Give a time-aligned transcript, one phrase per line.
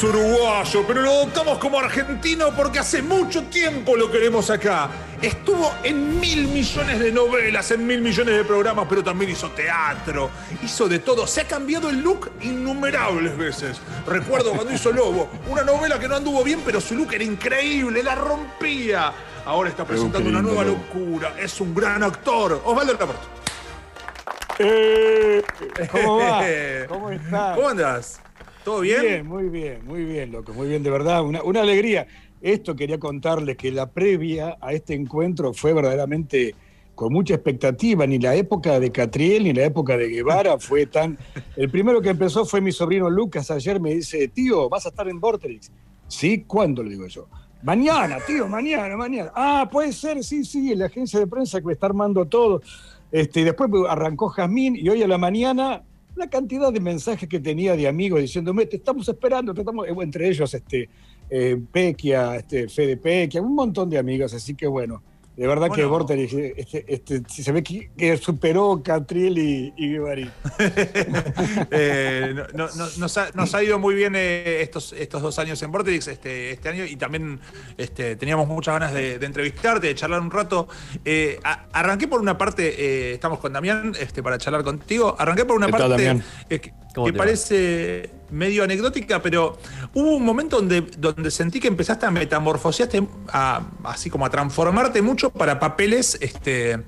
[0.00, 4.88] es uruguayo, pero lo adoptamos como argentino porque hace mucho tiempo lo queremos acá.
[5.20, 10.30] Estuvo en mil millones de novelas, en mil millones de programas, pero también hizo teatro,
[10.62, 11.26] hizo de todo.
[11.26, 13.78] Se ha cambiado el look innumerables veces.
[14.06, 18.02] Recuerdo cuando hizo Lobo, una novela que no anduvo bien, pero su look era increíble,
[18.02, 19.12] la rompía.
[19.44, 21.34] Ahora está presentando una nueva locura.
[21.38, 22.62] Es un gran actor.
[22.64, 23.26] Osvaldo Laporte.
[24.60, 25.42] Eh,
[25.90, 26.42] ¿Cómo va?
[26.88, 27.56] ¿Cómo estás?
[27.56, 28.20] ¿Cómo andas?
[28.70, 29.02] ¿Todo bien?
[29.02, 32.06] Bien, muy bien, muy bien, loco, muy bien, de verdad, una, una alegría.
[32.40, 36.54] Esto quería contarles que la previa a este encuentro fue verdaderamente
[36.94, 38.06] con mucha expectativa.
[38.06, 41.18] Ni la época de Catriel ni la época de Guevara fue tan.
[41.56, 43.50] El primero que empezó fue mi sobrino Lucas.
[43.50, 45.72] Ayer me dice, tío, ¿vas a estar en Vortex?
[46.06, 46.84] Sí, ¿cuándo?
[46.84, 47.26] Le digo yo.
[47.64, 49.32] Mañana, tío, mañana, mañana.
[49.34, 52.62] Ah, puede ser, sí, sí, en la agencia de prensa que me está armando todo.
[53.10, 55.82] Este, después arrancó Jazmín y hoy a la mañana
[56.20, 59.88] la cantidad de mensajes que tenía de amigos diciéndome, te estamos esperando, te estamos...
[59.88, 60.88] entre ellos este,
[61.28, 65.02] eh, Pequia, este, Fede Pequia, un montón de amigos, así que bueno,
[65.40, 66.24] de verdad que Borteri
[66.58, 69.96] este, este, se ve que, superó Catriel y, y
[71.70, 76.68] eh, nos, ha, ido muy bien eh, estos, estos dos años en Vortex este, este
[76.68, 77.40] año y también
[77.78, 80.68] este, teníamos muchas ganas de, entrevistarte, de charlar un rato.
[81.06, 81.40] Eh,
[81.72, 85.16] arranqué por una parte, estamos con Damián este, para charlar contigo.
[85.18, 89.58] Arranqué por una parte que parece medio anecdótica, pero
[89.94, 93.06] hubo un momento donde, donde sentí que empezaste a metamorfosearte,
[93.84, 96.78] así como a transformarte mucho para papeles este,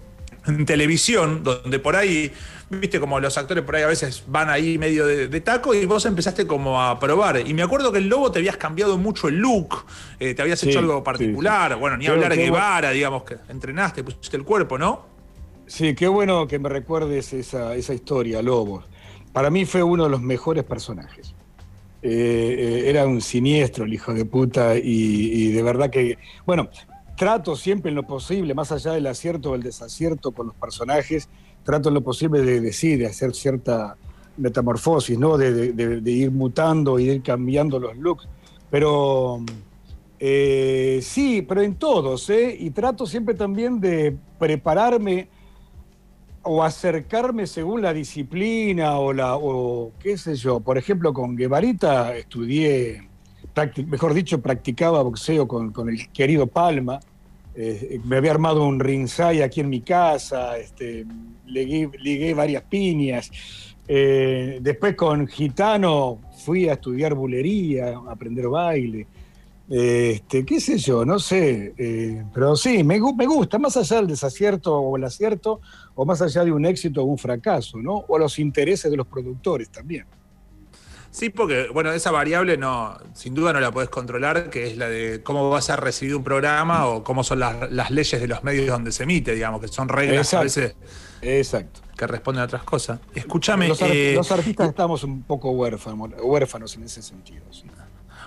[0.46, 2.32] en televisión, donde por ahí,
[2.70, 6.04] viste, como los actores por ahí a veces van ahí medio de, taco y vos
[6.06, 7.46] empezaste como a probar.
[7.46, 9.84] Y me acuerdo que el Lobo te habías cambiado mucho el look,
[10.18, 14.36] eh, te habías hecho algo particular, bueno, ni hablar de Guevara, digamos, que entrenaste, pusiste
[14.36, 15.12] el cuerpo, ¿no?
[15.66, 18.84] Sí, qué bueno que me recuerdes esa, esa historia, Lobo
[19.32, 21.34] para mí fue uno de los mejores personajes.
[22.02, 26.68] Eh, eh, era un siniestro el hijo de puta y, de verdad que, bueno,
[27.16, 31.28] trato siempre en lo posible, más allá del acierto o el desacierto con los personajes,
[31.64, 33.96] trato en lo posible de decir, de hacer cierta
[34.36, 35.38] metamorfosis, ¿no?
[35.38, 38.28] De, ir mutando y ir cambiando los looks.
[38.70, 39.44] Pero
[40.18, 42.56] eh, sí, pero en todos, ¿eh?
[42.58, 45.28] Y trato siempre también de prepararme
[46.42, 50.60] o acercarme según la disciplina o la o qué sé yo.
[50.60, 53.08] Por ejemplo, con Guevarita estudié,
[53.86, 57.00] mejor dicho, practicaba boxeo con, el querido Palma.
[57.54, 61.04] Eh, me había armado un ringside aquí en mi casa, este,
[61.46, 63.30] ligué, varias piñas.
[63.86, 69.06] Eh, después con Gitano fui a estudiar bulería, a aprender baile.
[69.68, 74.08] Este, qué sé yo, no sé, eh, pero sí, me, me, gusta, más allá del
[74.08, 75.60] desacierto o el acierto,
[75.94, 78.04] o más allá de un éxito o un fracaso, ¿no?
[78.08, 80.04] O los intereses de los productores también.
[81.10, 84.88] Sí, porque, bueno, esa variable no, sin duda no la puedes controlar, que es la
[84.88, 88.66] de cómo vas a recibir un programa o cómo son las, leyes de los medios
[88.66, 90.74] donde se emite, digamos, que son reglas a veces
[91.20, 91.80] Exacto.
[91.98, 92.98] que responden a otras cosas.
[93.14, 93.68] Escúchame.
[93.68, 97.44] Los, eh, artistas estamos un poco huérfanos, huérfanos en ese sentido.
[97.50, 97.64] ¿sí?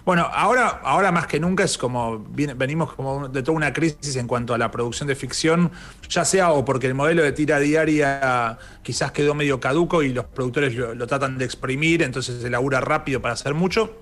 [0.05, 4.27] Bueno, ahora, ahora más que nunca es como venimos como de toda una crisis en
[4.27, 5.71] cuanto a la producción de ficción,
[6.07, 10.25] ya sea o porque el modelo de tira diaria quizás quedó medio caduco y los
[10.25, 13.97] productores lo, tratan de exprimir, entonces se labura rápido para hacer mucho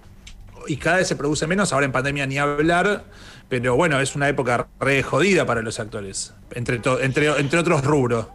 [0.67, 3.05] y cada vez se produce menos, ahora en pandemia ni hablar,
[3.47, 8.27] pero bueno, es una época re jodida para los actores, entre, entre, entre otros rubros.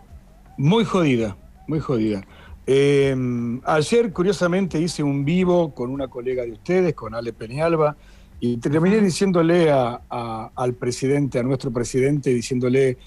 [0.56, 1.36] Muy jodida,
[1.66, 2.22] muy jodida.
[2.70, 7.96] Em, ayer, curiosamente, hice un vivo con una colega de ustedes, con Ale Peñalba,
[8.40, 12.98] y terminé diciéndole al presidente, a nuestro presidente, diciéndole,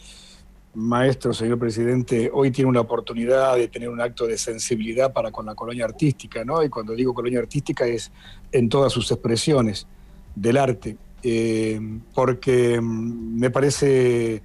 [0.74, 5.46] maestro, señor presidente, hoy tiene una oportunidad de tener un acto de sensibilidad para con
[5.46, 6.64] la colonia artística, ¿no?
[6.64, 8.12] Y cuando digo colonia artística es
[8.52, 9.86] en todas sus expresiones
[10.34, 14.42] del arte, em, porque em, me parece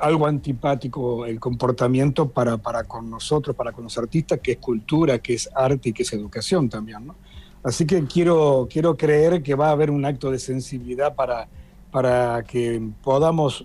[0.00, 5.18] algo antipático el comportamiento para, para con nosotros, para con los artistas, que es cultura,
[5.18, 7.06] que es arte y que es educación también.
[7.06, 7.16] ¿no?
[7.62, 11.48] Así que quiero, quiero creer que va a haber un acto de sensibilidad para,
[11.90, 13.64] para que podamos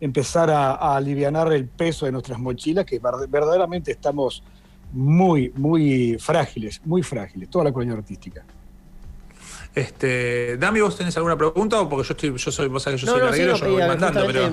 [0.00, 4.42] empezar a, a aliviar el peso de nuestras mochilas, que verdaderamente estamos
[4.92, 8.44] muy, muy frágiles, muy frágiles, toda la colonia artística.
[9.74, 11.80] Este, Dami, ¿vos tenés alguna pregunta?
[11.80, 14.26] O porque yo estoy, yo soy, vos sabés que yo soy no, yo voy mandando,
[14.26, 14.50] pero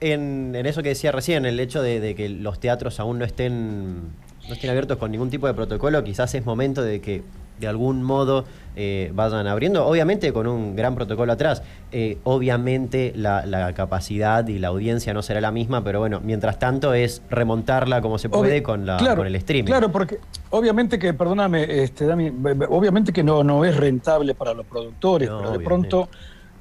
[0.00, 4.02] en, eso que decía recién, el hecho de, que los teatros aún no estén,
[4.48, 7.22] no estén abiertos con ningún tipo de protocolo, quizás es momento de que
[7.58, 8.44] de algún modo
[8.76, 11.62] eh, vayan abriendo, obviamente con un gran protocolo atrás.
[11.90, 16.94] Eh, obviamente la, capacidad y la audiencia no será la misma, pero bueno, mientras tanto
[16.94, 19.66] es remontarla como se puede con, la, con el streaming.
[19.66, 20.18] Claro, porque
[20.50, 22.32] obviamente que, perdóname, este, Dami,
[22.68, 26.08] obviamente que no, no es rentable para los productores, pero de pronto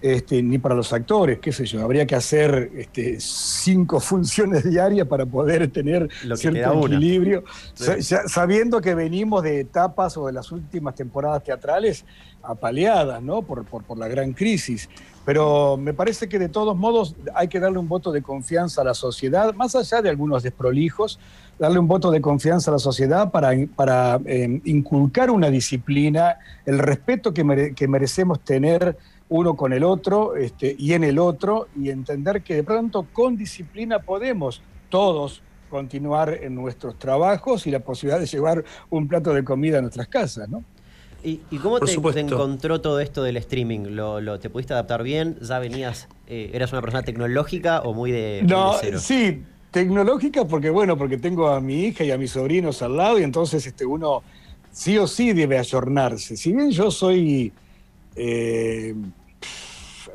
[0.01, 5.07] este, ni para los actores, qué sé yo, habría que hacer este, cinco funciones diarias
[5.07, 7.43] para poder tener cierto equilibrio,
[8.27, 12.05] sabiendo que venimos de etapas o de las últimas temporadas teatrales
[12.43, 13.41] apaleadas, ¿no?
[13.41, 14.89] Por, por, la gran crisis.
[15.25, 18.85] Pero me parece que de todos modos hay que darle un voto de confianza a
[18.85, 21.19] la sociedad, más allá de algunos desprolijos,
[21.59, 26.79] darle un voto de confianza a la sociedad para, para eh, inculcar una disciplina, el
[26.79, 28.97] respeto que, que merecemos tener
[29.29, 33.35] uno con el otro este, y en el otro y entender que de pronto con
[33.35, 39.43] disciplina podemos todos continuar en nuestros trabajos y la posibilidad de llevar un plato de
[39.43, 40.63] comida a nuestras casas, ¿no?
[41.23, 41.91] ¿Y, cómo te,
[42.21, 43.87] encontró todo esto del streaming?
[43.89, 45.37] ¿Lo, te pudiste adaptar bien?
[45.41, 50.97] ¿Ya venías, eh, eras una persona tecnológica o muy de, no, Sí, tecnológica porque bueno,
[50.97, 54.23] porque tengo a mi hija y a mis sobrinos al lado y entonces este, uno
[54.71, 56.37] sí o sí debe ayornarse.
[56.37, 57.51] Si bien yo soy...
[58.17, 58.95] Eh,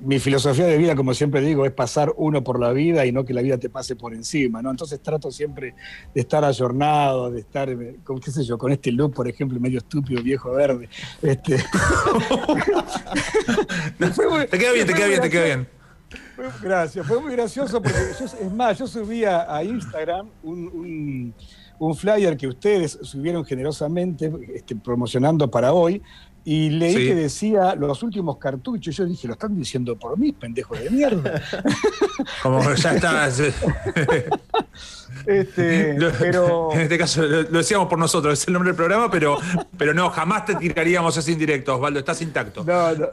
[0.00, 3.24] mi filosofía de vida, como siempre digo, es pasar uno por la vida y no
[3.24, 4.70] que la vida te pase por encima, ¿no?
[4.70, 5.74] Entonces trato siempre
[6.14, 7.68] de estar ayornado, de estar,
[8.02, 10.88] con, qué sé yo, con este look, por ejemplo, medio estúpido, viejo verde.
[11.22, 11.56] Este...
[13.98, 15.68] te queda bien, te queda bien, te queda bien.
[16.62, 21.34] Gracias, fue muy gracioso porque es más, yo subía a Instagram un,
[21.96, 26.02] flyer que ustedes subieron generosamente este, promocionando para hoy,
[26.44, 28.96] y leí que decía los últimos cartuchos.
[28.96, 31.40] Yo dije, lo están diciendo por mí, pendejos de mierda.
[32.42, 33.28] Como ya está.
[35.26, 36.70] este, pero...
[36.72, 39.38] En este caso lo, decíamos por nosotros, es el nombre del programa, pero,
[39.76, 42.64] pero no, jamás te tiraríamos ese indirecto, Osvaldo, estás intacto.
[42.64, 43.06] No, no.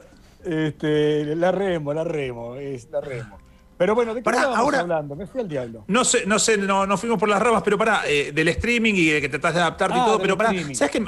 [0.43, 3.37] Este, la remo, la remo, es la remo.
[3.77, 5.15] Pero bueno, ¿de qué pará, ahora, hablando?
[5.15, 5.85] Me fui al diablo.
[5.87, 8.93] No sé, no sé, no, no fuimos por las ramas, pero para eh, del streaming
[8.93, 10.99] y de que tratás de adaptarte y ah, todo, pero para, ¿sabes qué,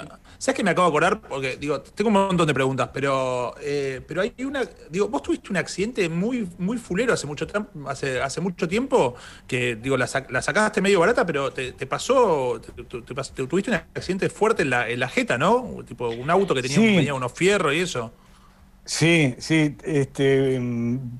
[0.41, 1.21] ¿sabes qué me acabo de acordar?
[1.21, 5.51] Porque, digo, tengo un montón de preguntas, pero, eh, pero hay una, digo, vos tuviste
[5.51, 7.45] un accidente muy, muy fulero hace mucho,
[7.85, 9.13] hace, hace mucho tiempo,
[9.45, 14.71] que, digo, la, sacaste medio barata, pero te, pasó, te, tuviste un accidente fuerte en
[14.71, 15.83] la, en la jeta, ¿no?
[15.87, 18.11] Tipo, un auto que tenía, tenía unos fierros y eso.
[18.83, 20.59] Sí, sí, este,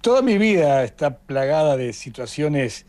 [0.01, 2.87] toda mi vida está plagada de situaciones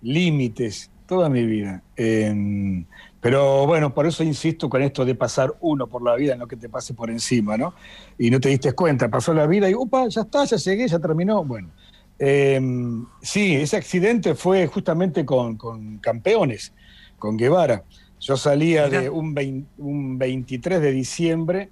[0.00, 1.82] límites, toda mi vida.
[1.96, 2.86] Em,
[3.24, 6.56] pero bueno, por eso insisto con esto de pasar uno por la vida, no que
[6.56, 7.72] te pase por encima, ¿no?
[8.18, 10.98] Y no te diste cuenta, pasó la vida y, upa, ya está, ya llegué, ya
[10.98, 11.42] terminó.
[11.42, 11.70] Bueno,
[12.18, 15.56] em, sí, ese accidente fue justamente con,
[16.02, 16.74] campeones,
[17.18, 17.84] con Guevara.
[18.20, 19.34] Yo salía de un,
[19.78, 21.70] un 23 de diciembre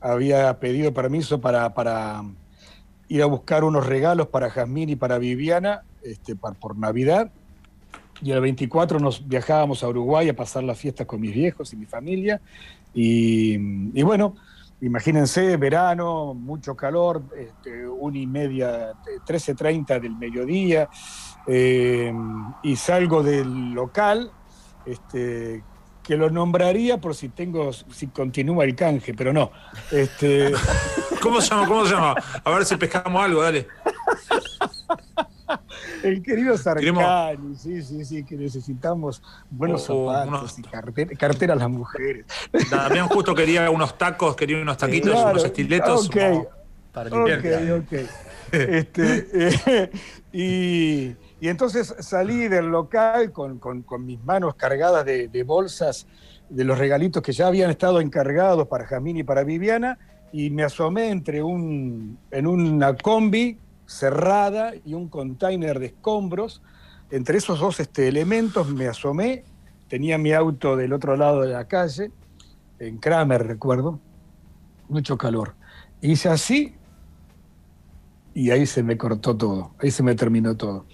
[0.00, 2.24] había pedido permiso para, para
[3.08, 7.30] ir a buscar unos regalos para Jazmín y para Viviana este, por, Navidad.
[8.22, 11.76] Y el 24 nos viajábamos a Uruguay a pasar las fiestas con mis viejos y
[11.76, 12.40] mi familia.
[12.94, 13.58] Y,
[14.02, 14.36] bueno,
[14.80, 18.92] imagínense, verano, mucho calor, este, una y media,
[19.26, 20.88] 13.30 del mediodía,
[21.46, 22.12] eh,
[22.62, 24.30] y salgo del local,
[24.86, 25.62] este,
[26.02, 29.50] que lo nombraría por si tengo, si continúa el canje, pero no.
[29.90, 30.52] Este...
[31.20, 31.66] ¿Cómo se llama?
[31.66, 32.14] ¿Cómo se llama?
[32.44, 33.66] A ver si pescamos algo, dale.
[36.02, 40.62] El querido Sarcani, sí, sí, sí, que necesitamos buenos zapatos y
[41.16, 42.26] cartera, a las mujeres.
[42.70, 46.06] También justo quería unos tacos, quería unos taquitos, unos estiletos.
[46.06, 46.16] Ok,
[46.92, 47.44] para ok,
[47.82, 47.92] ok.
[48.52, 49.90] Este, eh,
[50.32, 53.60] y y entonces salí del local con,
[54.00, 56.06] mis manos cargadas de, bolsas
[56.48, 59.98] de los regalitos que ya habían estado encargados para Jamín y para Viviana,
[60.32, 66.62] y me asomé entre un, en una combi cerrada y un container de escombros.
[67.10, 69.44] Entre esos dos este, elementos me asomé,
[69.88, 72.10] tenía mi auto del otro lado de la calle,
[72.78, 74.00] en Kramer recuerdo,
[74.88, 75.54] mucho calor.
[76.00, 76.74] Hice así
[78.34, 80.86] y ahí se me cortó todo, ahí se me terminó todo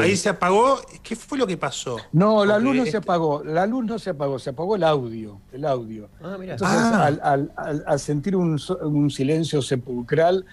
[0.00, 0.80] ahí se apagó.
[1.02, 1.96] ¿Qué fue lo que pasó?
[2.12, 3.42] No, la luz no se apagó.
[3.44, 5.40] La luz no se apagó, se apagó el audio.
[5.52, 6.08] El audio.
[6.22, 7.38] Ah, Entonces, ah.
[7.86, 8.58] Al, sentir un,
[9.10, 10.44] silencio sepulcral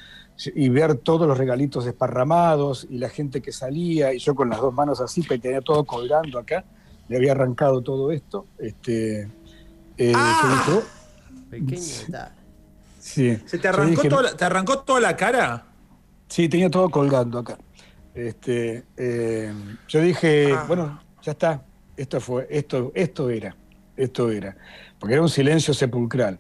[0.53, 4.59] y ver todos los regalitos desparramados y la gente que salía, y yo con las
[4.59, 6.63] dos manos así, que tenía todo colgando acá,
[7.07, 8.45] le había arrancado todo esto.
[8.59, 9.29] Este,
[9.97, 10.89] eh, ah.
[12.99, 13.37] Sí.
[13.45, 15.65] ¿Se te arrancó, toda ¿Te arrancó toda la cara?
[16.27, 17.57] Sí, tenía todo colgando acá.
[18.13, 19.53] Este, eh,
[19.87, 20.65] yo dije, ah.
[20.67, 21.63] bueno, ya está,
[21.95, 23.55] esto fue, esto, esto era,
[23.95, 24.57] esto era,
[24.99, 26.39] porque era un silencio sepulcral.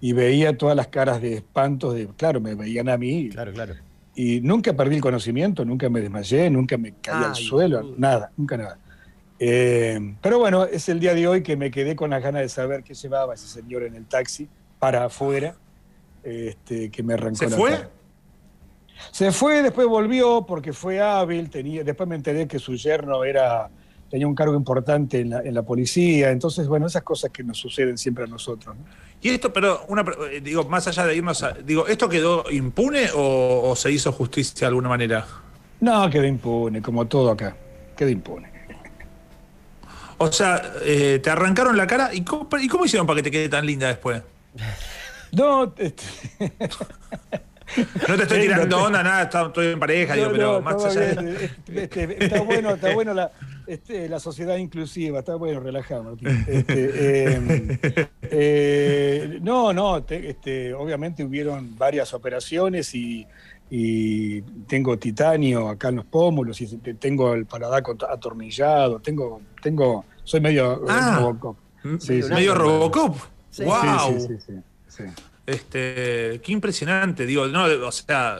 [0.00, 3.30] Y veía todas las caras de espantos, de, claro, me veían a mí.
[3.30, 3.74] Claro, claro.
[4.14, 8.56] Y nunca perdí el conocimiento, nunca me desmayé, nunca me caí al suelo, nada, nunca
[8.56, 8.78] nada.
[9.38, 12.48] Eh, pero bueno, es el día de hoy que me quedé con las ganas de
[12.48, 15.54] saber qué llevaba ese señor en el taxi para afuera,
[16.24, 17.70] este, que me arrancó ¿Se la fue?
[17.70, 17.90] cara.
[19.12, 23.70] Se fue, después volvió porque fue hábil, tenía, después me enteré que su yerno era,
[24.10, 27.58] tenía un cargo importante en la, en la policía, entonces bueno, esas cosas que nos
[27.58, 28.76] suceden siempre a nosotros.
[28.76, 28.84] ¿no?
[29.20, 33.08] Y esto, pero una, eh, digo, más allá de irnos a, digo, ¿esto quedó impune
[33.14, 35.26] o, o se hizo justicia de alguna manera?
[35.80, 37.56] No, quedó impune, como todo acá,
[37.96, 38.48] quedó impune.
[40.18, 43.30] O sea, eh, te arrancaron la cara y cómo, y cómo hicieron para que te
[43.30, 44.22] quede tan linda después?
[45.30, 46.02] No, este,
[48.08, 51.44] No te estoy tirando onda, nada, estoy en pareja, digo, pero no, más allá de...
[51.44, 53.30] este, este, está bueno, está bueno la,
[53.68, 56.44] este, la sociedad inclusiva, está bueno, relajado, Martín.
[56.48, 63.26] Este, eh, eh, no, no, te- este, obviamente hubieron varias operaciones y,
[63.70, 70.04] y tengo titanio acá en los pómulos y te- tengo el paladar atornillado, tengo, tengo,
[70.24, 71.18] soy medio Ah.
[71.20, 71.56] Robocop.
[72.00, 72.28] Sí, sí.
[72.28, 73.16] medio Robocop.
[73.50, 73.64] Sí.
[73.64, 73.80] wow.
[74.08, 74.52] Sí, sí, sí, sí,
[74.88, 75.02] sí.
[75.46, 78.36] Este, qué impresionante, digo, no, o sea,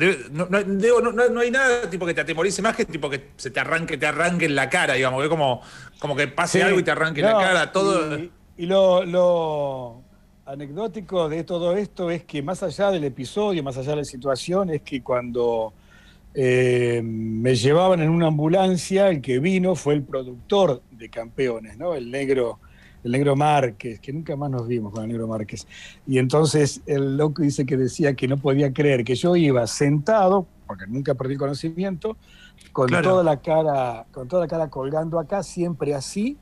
[0.00, 3.08] debe- no, no- digo, no- no- hay nada tipo que te atemorice más que tipo
[3.10, 5.60] que se te arranque, te arranque en la cara, digamos, que como,
[6.00, 8.18] como que pase Sí, algo y te arranque en la cara, todo.
[8.18, 10.02] Y, y lo, lo
[10.46, 14.70] anecdótico de todo esto es que más allá del episodio, más allá de la situación,
[14.70, 15.72] es que cuando
[16.34, 21.94] eh, me llevaban en una ambulancia, el que vino fue el productor de Campeones, ¿no?
[21.94, 22.60] El negro,
[23.02, 25.66] el negro Márquez, que nunca más nos vimos con el negro Márquez.
[26.06, 30.46] Y entonces el loco dice que decía que no podía creer que yo iba sentado,
[30.66, 32.16] porque nunca perdí el conocimiento,
[32.72, 33.08] con Claro.
[33.10, 36.36] toda la cara, con toda la cara colgando acá, siempre así,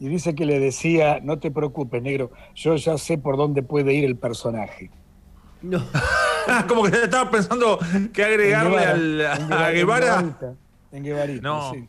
[0.00, 3.92] y dice que le decía, no te preocupes, negro, yo ya sé por dónde puede
[3.94, 4.90] ir el personaje.
[5.62, 5.82] No.
[6.68, 7.78] como que estaba pensando
[8.12, 10.06] que agregarle En al, en a en Guevara.
[10.16, 10.54] Guevarita,
[10.92, 11.72] En Guevarita, No.
[11.72, 11.88] sí.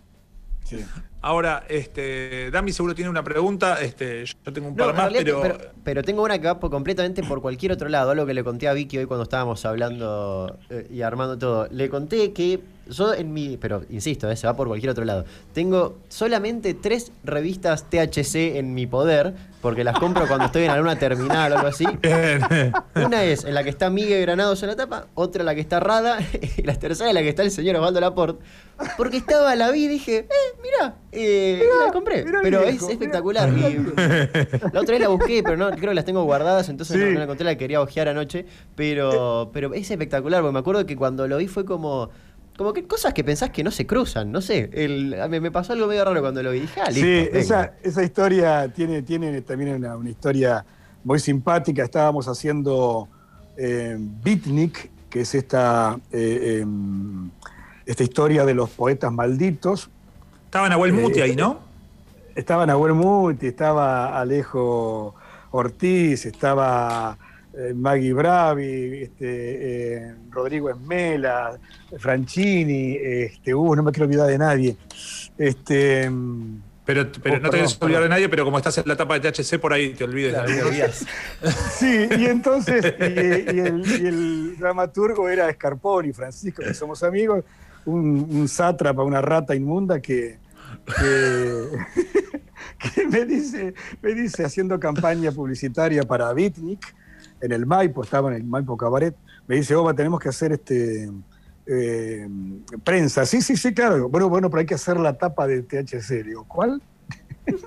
[0.66, 0.86] Sí.
[1.24, 5.38] Ahora, este, Dami seguro tiene una pregunta, este, yo tengo un No, par más, realidad,
[5.42, 8.34] pero, pero, pero tengo una que va por- completamente por cualquier otro lado, algo que
[8.34, 11.68] le conté a Vicky hoy cuando estábamos hablando eh, y armando todo.
[11.70, 12.60] Le conté que
[12.90, 15.26] yo en mi, pero insisto, eh, se va por cualquier otro lado.
[15.54, 20.98] Tengo solamente tres revistas THC en mi poder, porque las compro cuando estoy en alguna
[20.98, 21.86] terminal o algo así.
[22.96, 25.62] Una es en la que está Miguel Granados en la tapa, otra en la que
[25.62, 26.20] está Rada,
[26.58, 28.44] y la tercera en la que está el señor Osvaldo Laporte.
[28.98, 32.26] Porque estaba, la vi y dije, eh, mirá, eh, y la compré.
[32.26, 32.94] mirá, pero viejo, es mirá.
[32.94, 33.50] espectacular.
[33.52, 37.12] la otra vez la busqué, pero no, creo que las tengo guardadas, entonces no, Sí.
[37.14, 38.46] no la encontré, la quería ojear anoche.
[38.76, 42.10] Pero, pero es espectacular, porque me acuerdo que cuando lo vi fue como.
[42.62, 44.70] Como que cosas que pensás que no se cruzan, no sé.
[44.72, 46.60] El, a mí me pasó algo medio raro cuando lo vi.
[46.60, 47.02] Dije, ah, listo.
[47.02, 50.64] Sí, esa, esa historia tiene, tiene también una, una historia
[51.04, 51.84] muy simpática.
[51.84, 53.08] Estábamos haciendo
[53.58, 57.32] eh, Beatnik, que es esta, eh, em,
[57.88, 59.90] esta historia de los poetas malditos.
[60.46, 61.62] Estaba Nahuel Muti Eh, ahí, ¿no?
[62.36, 65.16] Estaba Nahuel Muti, estaba Alejo
[65.50, 67.18] Ortiz, estaba
[67.54, 71.58] eh, Maggie Bravi, este, eh, Rodrigo Esmela,
[71.98, 74.78] Franchini, este, uh, no me quiero olvidar de nadie.
[75.38, 78.84] Este, mm, Pero, pero Oh, no te debes olvidar de nadie, pero como estás en
[78.88, 80.90] la etapa de THC, por ahí te olvides Claro, de.
[81.78, 83.04] Sí, y entonces, y,
[83.56, 87.44] y el, y el dramaturgo era Scarponi, Francisco, que somos amigos,
[87.86, 90.38] un, un sátrapa, una rata inmunda que,
[91.00, 91.64] que,
[92.96, 96.96] que me, dice, me dice, haciendo campaña publicitaria para Bitnik,
[97.42, 99.16] en el Maipo, estaba en el Maipo Cabaret,
[99.48, 101.10] me dice, Oba, tenemos que hacer este
[101.66, 102.28] eh,
[102.84, 103.26] prensa.
[103.26, 104.10] Sí, sí, sí, claro.
[104.10, 106.24] Bueno, bueno, pero hay que hacer la tapa de THC.
[106.24, 106.82] Digo, ¿cuál?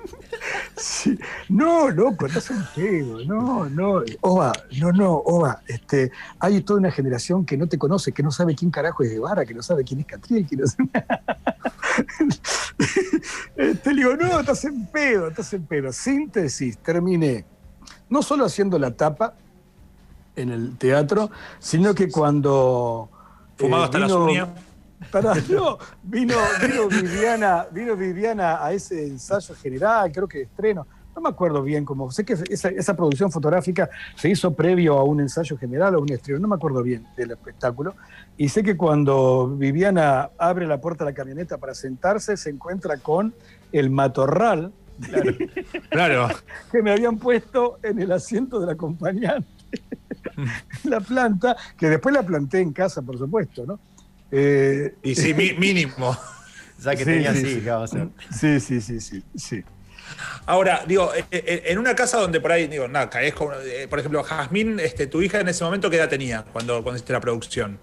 [0.76, 1.18] Sí.
[1.48, 3.24] No, loco, estás un pedo.
[3.24, 4.02] No, no.
[4.20, 5.62] Oba, no, no, Oba.
[5.66, 9.10] Este, hay toda una generación que no te conoce, que no sabe quién carajo es
[9.10, 10.90] Guevara, que no sabe quién es Catriel, que no sabe.
[13.56, 15.92] Este, digo, no, estás en pedo, estás en pedo.
[15.92, 17.44] Síntesis, terminé.
[18.10, 19.34] No solo haciendo la tapa
[20.36, 23.08] en el teatro, sino que cuando.
[23.58, 24.48] Eh, hasta las vino- uñas.
[25.10, 30.86] Pará, no, vino, vino, Viviana, vino Viviana a ese ensayo general, creo que estreno.
[31.14, 32.10] No me acuerdo bien cómo.
[32.10, 36.10] Sé que esa, esa producción fotográfica se hizo previo a un ensayo general o un
[36.10, 36.40] estreno.
[36.40, 37.94] No me acuerdo bien del espectáculo.
[38.36, 42.96] Y sé que cuando Viviana abre la puerta de la camioneta para sentarse, se encuentra
[42.96, 43.32] con
[43.70, 44.72] el matorral
[45.90, 46.28] Claro.
[46.72, 49.46] que me habían puesto en el asiento del acompañante.
[50.84, 53.80] la planta, que después la planté en casa, por supuesto, ¿no?
[54.30, 56.16] Eh, Y sí, mi- mínimo.
[56.76, 58.60] O sea que Sí, tenía sí, así, sí.
[58.60, 59.64] Sí, sí, sí, sí, sí.
[60.44, 63.86] Ahora, digo, eh, eh, en una casa donde por ahí, digo, nada, caes como, eh,
[63.88, 67.12] por ejemplo, Jazmín, este, tu hija en ese momento, ¿qué edad tenía cuando, cuando hiciste
[67.12, 67.78] la producción?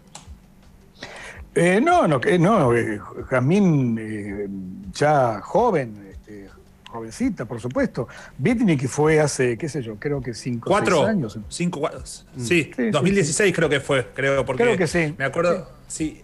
[1.56, 4.48] Eh, no, no, que- no, eh, Jazmín eh,
[4.94, 6.11] ya joven,
[6.92, 8.08] jovencita, por supuesto.
[8.38, 10.98] Bitnik fue hace, qué sé yo, creo que cinco o ¿Cuatro?
[10.98, 11.40] seis años.
[11.48, 15.16] Cinco, cua- Sí, Sí, sí, 2016 creo que fue, creo, porque Creo que sí.
[15.18, 16.22] me acuerdo, sí.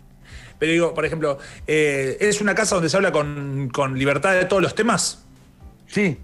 [0.60, 4.46] Pero digo, por ejemplo, eh, ¿es una casa donde se habla con, con libertad de
[4.46, 5.24] todos los temas?
[5.88, 6.18] Sí,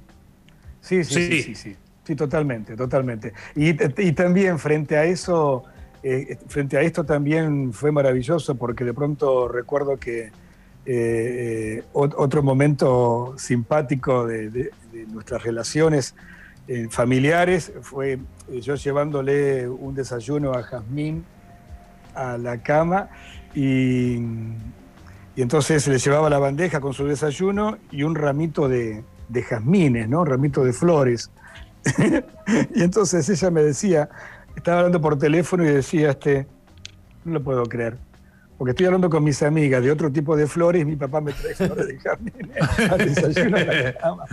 [0.81, 1.41] sí, sí, sí, Sí.
[1.43, 3.33] sí, sí, sí, totalmente, totalmente.
[3.55, 3.69] Y,
[4.01, 5.63] y también frente a eso,
[6.01, 10.31] eh, frente a esto también fue maravilloso porque de pronto recuerdo que
[10.85, 14.71] eh, ot- otro momento simpático de,
[15.11, 16.15] nuestras relaciones
[16.67, 21.25] eh, familiares fue eh, yo llevándole un desayuno a Jazmín
[22.15, 23.09] a la cama
[23.55, 24.15] y,
[25.35, 29.03] y entonces le llevaba la bandeja con su desayuno y un ramito de,
[29.49, 30.23] jazmines, ¿no?
[30.25, 31.31] Ramito de flores.
[32.75, 34.09] y entonces ella me decía,
[34.55, 36.45] estaba hablando por teléfono y decía, este,
[37.25, 37.97] no lo puedo creer.
[38.57, 41.33] Porque estoy hablando con mis amigas de otro tipo de flores y mi papá me
[41.33, 44.25] trae flores de jazmines al desayuno a la cama.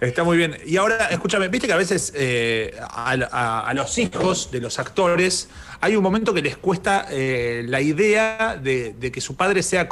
[0.00, 0.56] Está muy bien.
[0.66, 5.48] Y ahora, escúchame, viste que a veces eh, a, los hijos de los actores
[5.80, 9.86] hay un momento que les cuesta eh, la idea de que sus padres sean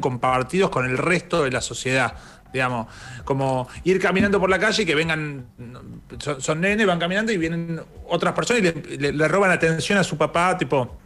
[0.00, 2.14] compartidos con el resto de la sociedad.
[2.52, 2.86] Digamos,
[3.24, 5.46] como ir caminando por la calle y que vengan,
[6.18, 9.98] son, son nenes, van caminando y vienen otras personas y le, le- le roban atención
[9.98, 10.96] a su papá, tipo,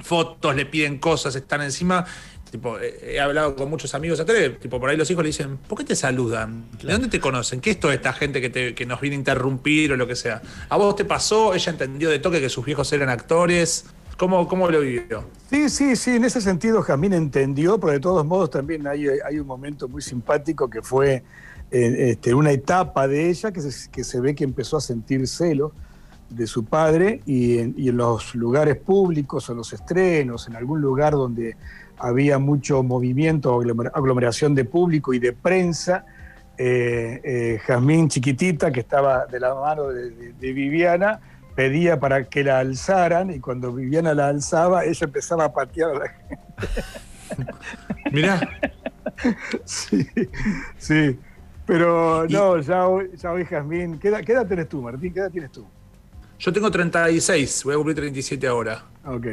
[0.00, 2.04] fotos, le piden cosas, están encima.
[2.50, 5.76] Tipo, he hablado con muchos amigos actores, tipo, por ahí los hijos le dicen, ¿por
[5.78, 6.66] qué te saludan?
[6.80, 7.60] ¿De dónde te conocen?
[7.60, 10.14] ¿Qué es toda esta gente que, te- que nos viene a interrumpir o lo que
[10.14, 10.40] sea?
[10.68, 11.52] ¿A vos te pasó?
[11.54, 13.86] ¿Ella entendió de toque que sus viejos eran actores?
[14.16, 15.24] ¿Cómo, cómo lo vivió?
[15.50, 19.38] Sí, sí, sí, en ese sentido Jamín entendió, pero de todos modos también hay, hay
[19.38, 21.24] un momento muy simpático que fue
[21.70, 25.26] eh, este, una etapa de ella que se, que se ve que empezó a sentir
[25.26, 25.72] celos
[26.30, 31.56] de su padre y en, los lugares públicos, en los estrenos, en algún lugar donde
[31.98, 36.06] había mucho movimiento, aglomer- aglomeración de público y de prensa,
[36.56, 41.20] eh, eh, chiquitita, que estaba de la mano de Viviana,
[41.54, 45.98] pedía para que la alzaran y cuando Viviana la alzaba, ella empezaba a patear a
[45.98, 46.38] la gente.
[48.12, 48.40] Mirá,
[49.64, 50.06] Sí,
[50.78, 51.18] sí.
[51.66, 53.98] Pero no, ya hoy, ya hoy Jazmín.
[53.98, 55.12] ¿qué edad, qué edad tenés tú, Martín?
[55.12, 55.66] ¿Qué edad tienes tú?
[56.38, 58.84] yo tengo 36, voy a cumplir 37 ahora.
[59.06, 59.26] Ok.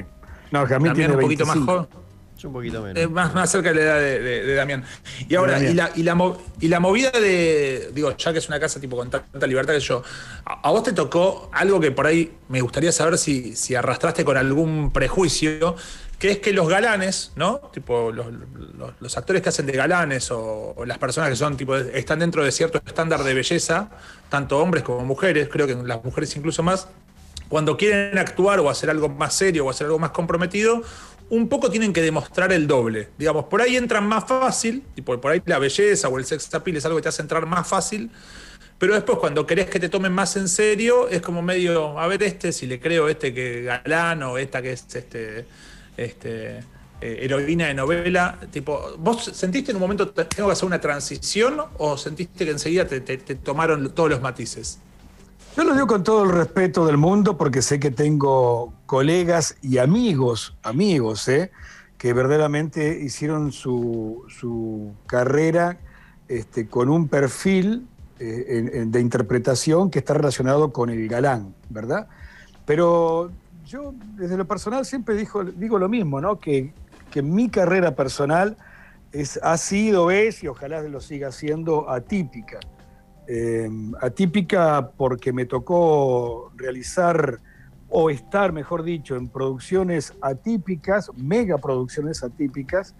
[0.51, 1.73] No, Jazmín tiene un poquito más 25.
[1.73, 2.11] joven.
[2.43, 3.01] Un poquito menos.
[3.01, 4.84] Eh, más, más cerca de la edad de, de- de Damián.
[5.27, 5.71] Y ahora, Damián.
[5.71, 7.91] y, la, y, la, mo- y la movida de.
[7.93, 10.04] Digo, ya que es una casa tipo con tanta libertad que yo.
[10.45, 14.23] A, a vos te tocó algo que por ahí me gustaría saber si, si arrastraste
[14.25, 15.75] con algún prejuicio,
[16.19, 17.58] que es que los galanes, ¿no?
[17.73, 18.27] Tipo, los,
[18.77, 22.19] los- los actores que hacen de galanes o, o las personas que son, tipo, están
[22.19, 23.89] dentro de cierto estándar de belleza,
[24.30, 26.88] tanto hombres como mujeres, creo que las mujeres incluso más,
[27.49, 30.84] cuando quieren actuar o hacer algo más serio o hacer algo más comprometido,
[31.31, 33.09] un poco tienen que demostrar el doble.
[33.17, 36.53] Digamos, por ahí entran más fácil, y por, por ahí la belleza o el sex
[36.53, 38.11] appeal es algo que te hace entrar más fácil,
[38.77, 42.21] pero después cuando querés que te tomen más en serio, es como medio, a ver
[42.23, 45.45] este, si le creo este que galán o esta que es este,
[45.97, 46.57] este
[47.01, 50.81] eh, heroína de novela, tipo, ¿vos sentiste en un momento te- tengo que hacer una
[50.81, 54.79] transición o sentiste que enseguida te tomaron todos los matices?
[55.55, 59.77] Yo lo digo con todo el respeto del mundo porque sé que tengo colegas y
[59.79, 61.51] amigos, amigos, ¿eh?
[61.97, 65.77] que verdaderamente hicieron su, su carrera
[66.29, 67.85] este, con un perfil
[68.19, 72.07] eh, de interpretación que está relacionado con el galán, ¿verdad?
[72.65, 73.31] Pero
[73.65, 76.39] yo desde lo personal siempre dijo- digo lo mismo, ¿no?
[76.39, 76.73] Que,
[77.11, 78.55] que mi carrera personal
[79.11, 82.59] es, ha sido, es y ojalá lo siga siendo atípica.
[83.33, 83.69] Eh,
[84.01, 87.39] atípica porque me tocó realizar
[87.87, 92.93] o estar, mejor dicho, en producciones atípicas, megaproducciones atípicas,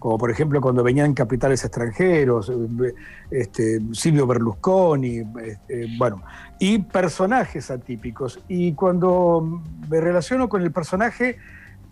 [0.00, 2.94] como por ejemplo cuando venían capitales extranjeros, eh,
[3.30, 6.20] este, Silvio Berlusconi, este, bueno,
[6.58, 8.40] y personajes atípicos.
[8.48, 11.38] Y cuando me relaciono con el personaje,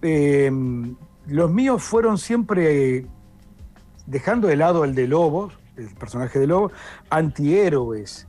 [0.03, 0.51] eh,
[1.29, 3.07] los míos fueron siempre,
[4.07, 6.73] dejando de lado el de Lobos, el personaje de Lobo,
[7.11, 8.29] antihéroes.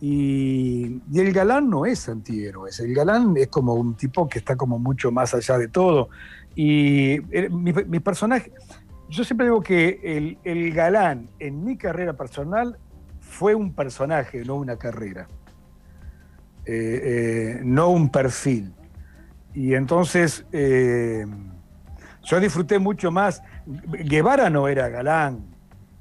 [0.00, 4.54] Y, y el galán no es antihéroes, el galán es como un tipo que está
[4.54, 6.10] como mucho más allá de todo.
[6.54, 8.52] Y eh, mi, personaje,
[9.08, 12.78] yo siempre digo que el, el galán en mi carrera personal
[13.20, 15.28] fue un personaje, no una carrera,
[16.68, 18.74] Eh, eh, no un perfil.
[19.54, 20.44] Y entonces
[22.22, 23.40] yo disfruté mucho más.
[23.66, 25.55] Guevara no era galán,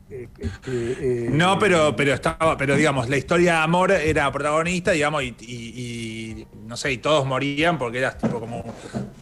[0.08, 0.28] eh,
[0.68, 6.46] eh, no, pero, pero estaba, pero digamos, la historia de amor era protagonista, digamos, y,
[6.68, 8.64] no sé, y todos morían porque eras tipo como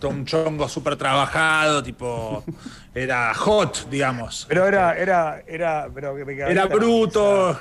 [0.04, 2.43] un chongo súper trabajado, tipo,
[2.93, 4.46] era hot, digamos.
[4.50, 7.58] Pero era, era, era, pero era bruto.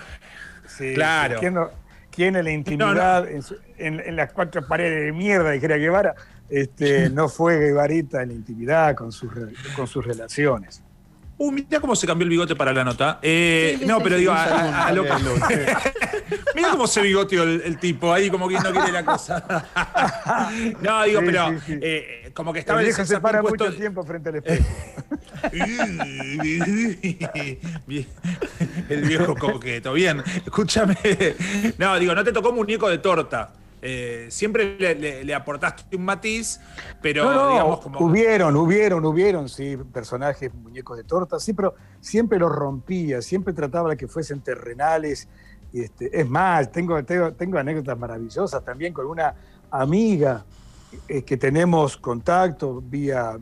[0.67, 1.71] Sí, claro.
[2.11, 3.29] ¿quién, en la intimidad,
[3.79, 6.15] En, las cuatro paredes de mierda dijera Guevara,
[6.51, 9.31] este, no fue Guevarita en la intimidad con sus,
[9.77, 10.83] con sus relaciones?
[11.39, 13.19] Uh, mira cómo se cambió el bigote para la nota.
[13.23, 15.05] Eh, no, pero digo, a, a, lo
[16.55, 19.43] Mira cómo se bigoteó el, tipo, ahí como que no quiere la cosa.
[20.81, 24.37] no, digo, pero eh, como que estaba el viejo se para mucho tiempo frente al
[24.37, 24.65] espejo.
[28.89, 29.93] el viejo coqueto.
[29.95, 30.97] Bien, escúchame.
[31.79, 33.53] No, digo, no te tocó muñeco de torta.
[33.85, 36.61] Eh, siempre le, aportaste un matiz,
[37.03, 37.99] pero digamos como...
[37.99, 43.91] Hubieron, hubieron, hubieron, sí, personajes, muñecos de torta, sí, pero siempre los rompía, siempre trataba
[43.91, 45.29] de que fuesen terrenales.
[45.73, 49.35] Este, es más, tengo, tengo, anécdotas maravillosas también con una
[49.71, 50.45] amiga
[51.09, 53.37] eh, que tenemos contacto vía,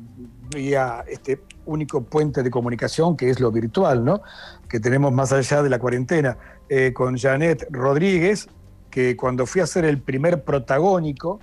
[0.54, 4.22] vía este único puente de comunicación que es lo virtual, ¿no?
[4.68, 8.48] Que tenemos más allá de la cuarentena, eh, con Janet Rodríguez,
[8.90, 11.40] que cuando fui a hacer el primer protagónico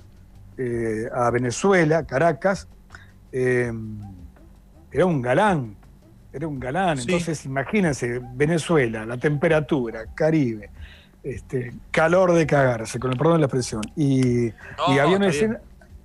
[0.57, 2.67] eh, a Venezuela, Caracas,
[3.31, 3.71] eh,
[4.91, 5.75] era un galán,
[6.33, 6.99] era un galán.
[6.99, 10.69] Entonces, imagínense, Venezuela, la temperatura, Caribe,
[11.23, 13.81] este, calor de cagarse, con el perdón de la expresión.
[13.95, 14.51] Y,
[14.87, 15.59] había, una escena,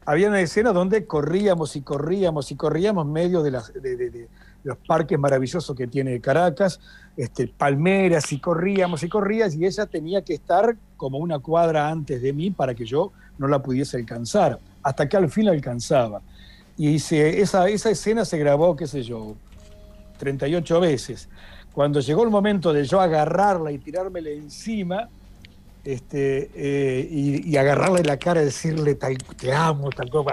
[0.04, 4.28] había, una escena, donde corríamos y corríamos y corríamos medio de, las, de
[4.64, 6.80] los parques maravillosos que tiene Caracas,
[7.16, 12.22] este, palmeras y corríamos y corrías y ella tenía que estar como una cuadra antes
[12.22, 16.22] de mí para que yo no la pudiese alcanzar, hasta que al fin la alcanzaba.
[16.76, 19.34] Y esa, esa escena se grabó, qué sé yo,
[20.18, 21.28] 38 veces.
[21.72, 25.08] Cuando llegó el momento de yo agarrarla y tirármela encima,
[25.84, 30.32] este, eh, y, agarrarle la cara y decirle te amo, tal cosa,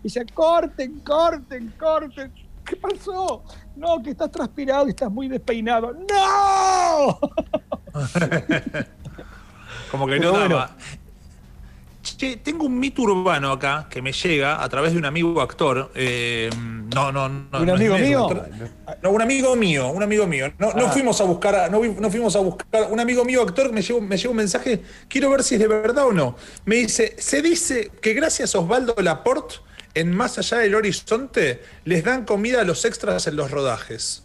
[0.00, 2.45] y dice, corten, corten, corten.
[2.66, 3.44] ¿Qué pasó?
[3.76, 5.92] No, que estás transpirado y estás muy despeinado.
[5.92, 7.20] ¡No!
[9.90, 10.76] Como que no daba.
[12.02, 15.90] Che, tengo un mito urbano acá que me llega a través de un amigo actor.
[15.94, 16.50] Eh,
[16.94, 17.60] no, no, no.
[17.60, 18.28] ¿Un amigo mío?
[19.02, 20.52] No, un amigo mío, un amigo mío.
[20.58, 20.90] No, no ah.
[20.90, 22.88] fuimos a buscar, no, no, fuimos a buscar.
[22.90, 25.68] Un amigo mío actor me llegó, me llegó un mensaje, quiero ver si es de
[25.68, 26.36] verdad o no.
[26.64, 29.65] Me dice, se dice que gracias a Osvaldo Laporte
[29.96, 34.22] en Más allá del horizonte les dan comida a los extras en los rodajes.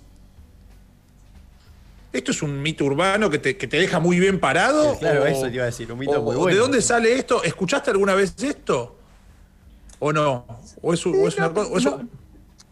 [2.12, 5.00] ¿Esto es un mito urbano que te, deja muy bien parado?
[5.00, 6.54] claro, eso te iba a decir, un mito muy bueno.
[6.54, 7.42] ¿De dónde sale esto?
[7.42, 8.98] ¿Escuchaste alguna vez esto?
[10.00, 10.46] ¿O no?
[10.82, 12.02] ¿O es, una cosa.?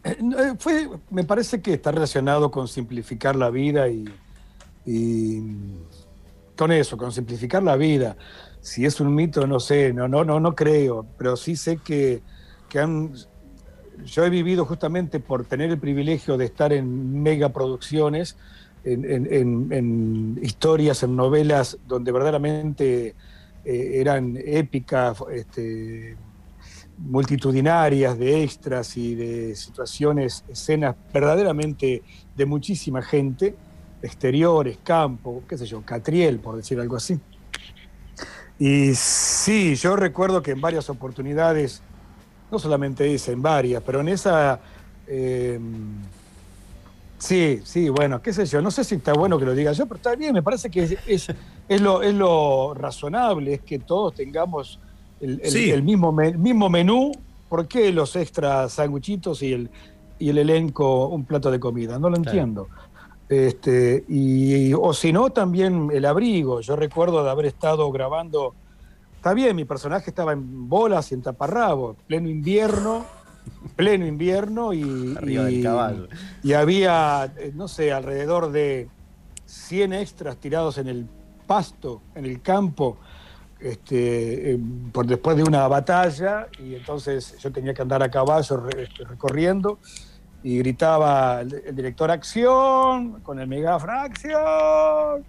[0.04, 0.16] Eh,
[0.58, 4.04] fue, me parece que está relacionado con simplificar la vida y,
[4.84, 5.40] y,
[6.54, 8.18] con eso, con simplificar la vida.
[8.60, 12.20] Si es un mito, no sé, no, no, no, no creo, pero sí sé que
[12.70, 13.12] que han...
[14.06, 18.38] Yo he vivido justamente por tener el privilegio de estar en megaproducciones,
[18.82, 19.28] en,
[19.70, 23.14] en, historias, en novelas donde verdaderamente
[23.62, 26.16] eh, eran épicas, este,
[26.96, 32.02] multitudinarias, de extras y de situaciones, escenas verdaderamente
[32.34, 33.54] de muchísima gente,
[34.02, 37.20] exteriores, campo, qué sé yo, Catriel, por decir algo así.
[38.58, 41.82] Y sí, yo recuerdo que en varias oportunidades
[42.50, 44.60] no solamente esa, en varias, pero en esa...
[45.06, 46.02] Em,
[47.18, 49.86] sí, sí, bueno, qué sé yo, no sé si está bueno que lo diga yo,
[49.86, 51.28] pero está bien, me parece que es,
[51.68, 54.78] es, lo, es lo razonable, es que todos tengamos
[55.20, 57.12] el, mismo, mismo menú,
[57.48, 59.70] ¿por qué los extras sanguchitos y el,
[60.18, 61.98] y el elenco un plato de comida?
[61.98, 62.68] No lo entiendo.
[63.28, 66.60] Este, y, o si no, también el abrigo.
[66.60, 68.54] Yo recuerdo de haber estado grabando
[69.20, 73.04] Está bien, mi personaje estaba en bolas y en taparrabo, pleno invierno,
[73.76, 75.14] pleno invierno y,
[76.42, 78.88] y, había, eh, no sé, alrededor de
[79.44, 81.06] 100 extras tirados en el
[81.46, 82.96] pasto, en el campo,
[83.60, 88.70] este, eh, por después de una batalla y entonces yo tenía que andar a caballo
[88.70, 89.80] este, recorriendo
[90.42, 95.26] y gritaba el, director acción con el megáfono acción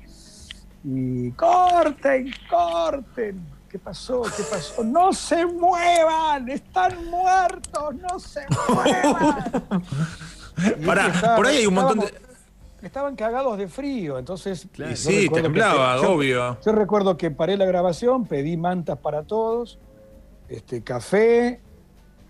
[0.86, 4.23] y corten, corten ¿Qué pasó?
[4.36, 4.84] ¿Qué pasó?
[4.84, 6.49] ¡No se muevan!
[6.49, 7.95] ¡Están muertos!
[7.95, 9.86] ¡No se muevan!
[11.38, 12.13] por ahí hay un montón de.
[12.81, 14.67] Estaban cagados de frío, entonces.
[14.95, 16.57] sí, temblaba, obvio.
[16.65, 19.79] Yo, recuerdo que paré la grabación, pedí mantas para todos,
[20.49, 21.62] este, café,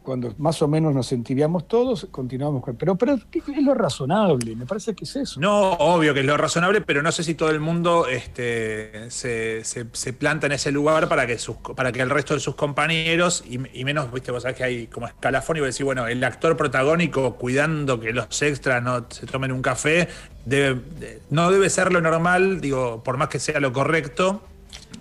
[0.03, 2.75] cuando más o menos nos sentiríamos todos, continuamos con...
[2.75, 4.55] Pero, pero ¿qué es lo razonable?
[4.55, 5.39] Me parece que es eso.
[5.39, 9.63] No, obvio que es lo razonable, pero no sé si todo el mundo este, se,
[9.63, 13.43] se, planta en ese lugar para que, sus, para que el resto de sus compañeros,
[13.47, 16.57] y, menos, viste, vos sabés que hay como escalafón, y vos decís, bueno, el actor
[16.57, 20.07] protagónico cuidando que los extras no se tomen un café,
[20.45, 20.81] debe,
[21.29, 24.41] no debe ser lo normal, digo, por más que sea lo correcto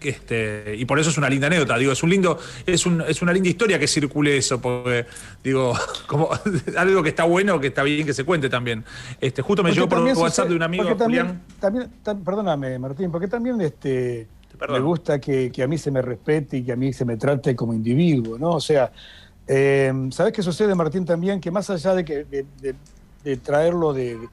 [0.00, 3.22] este, y por eso es una linda anécdota, digo, es un lindo, es, un, es
[3.22, 5.06] una linda historia que circule eso, porque
[5.42, 5.74] digo,
[6.06, 6.30] como
[6.76, 8.84] algo que está bueno, que está bien que se cuente también.
[9.20, 11.90] Este, justo me llegó por WhatsApp de un amigo, también, También,
[12.24, 14.26] perdóname, Martín, porque también este,
[14.68, 17.54] me gusta que, a mí se me respete y que a mí se me trate
[17.54, 18.50] como individuo, ¿no?
[18.52, 18.92] O sea,
[19.46, 21.40] eh, ¿sabes qué sucede, Martín, también?
[21.40, 22.44] Que más allá de que
[23.22, 24.28] de traerlo de de,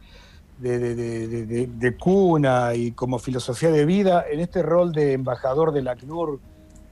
[2.00, 6.40] cuna y como filosofía de vida, en este rol de embajador de la ACNUR,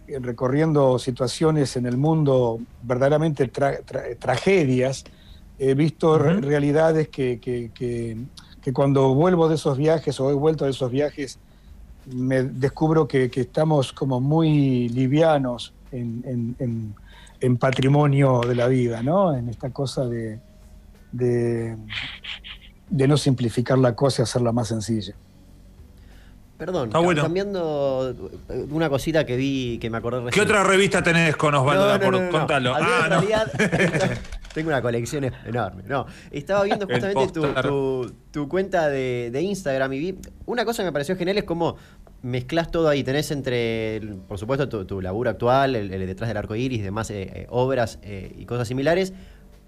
[0.08, 5.04] eh, recorriendo situaciones en el mundo, verdaderamente tragedias,
[5.58, 10.92] he visto realidades que, que, cuando vuelvo de esos viajes o he vuelto de esos
[10.92, 11.40] viajes,
[12.06, 16.56] me descubro que, estamos como muy livianos en,
[17.40, 19.36] en, patrimonio de la vida, ¿no?
[19.36, 20.40] En esta cosa de,
[21.12, 21.78] de
[22.90, 25.16] no simplificar la cosa y hacerla más sencilla.
[26.58, 28.16] Perdón, cambiando
[28.48, 30.46] eh, una cosita que vi, que me acordé recién.
[30.46, 32.12] ¿Qué otra revista tenés con Osvaldo?
[32.12, 32.74] No, Contalo.
[32.74, 33.52] Ah, realidad,
[34.54, 35.84] tengo una colección enorme.
[35.86, 40.20] No, estaba viendo justamente tu, cuenta de, Instagram y vi.
[40.46, 41.76] Una cosa que me pareció genial es cómo
[42.22, 43.04] mezclas todo ahí.
[43.04, 47.48] Tenés entre, por supuesto, tu, laburo actual, el, detrás del arco iris, demás eh, eh,
[47.50, 49.12] obras y cosas similares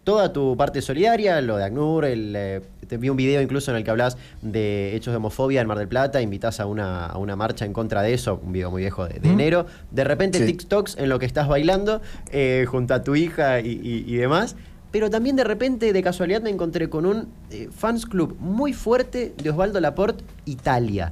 [0.07, 3.77] toda tu parte solidaria, lo de ACNUR, el, eh, te vi un video incluso en
[3.77, 7.17] el que hablas de hechos de homofobia en Mar del Plata, invitas a una, a
[7.17, 9.65] una marcha en contra de eso, un video muy viejo de, enero.
[9.91, 14.55] De repente TikToks en lo que estás bailando eh, junto a tu hija y, demás.
[14.93, 19.33] Pero también de repente, de casualidad, me encontré con un eh, fans club muy fuerte
[19.35, 21.11] de Osvaldo Laporte, Italia.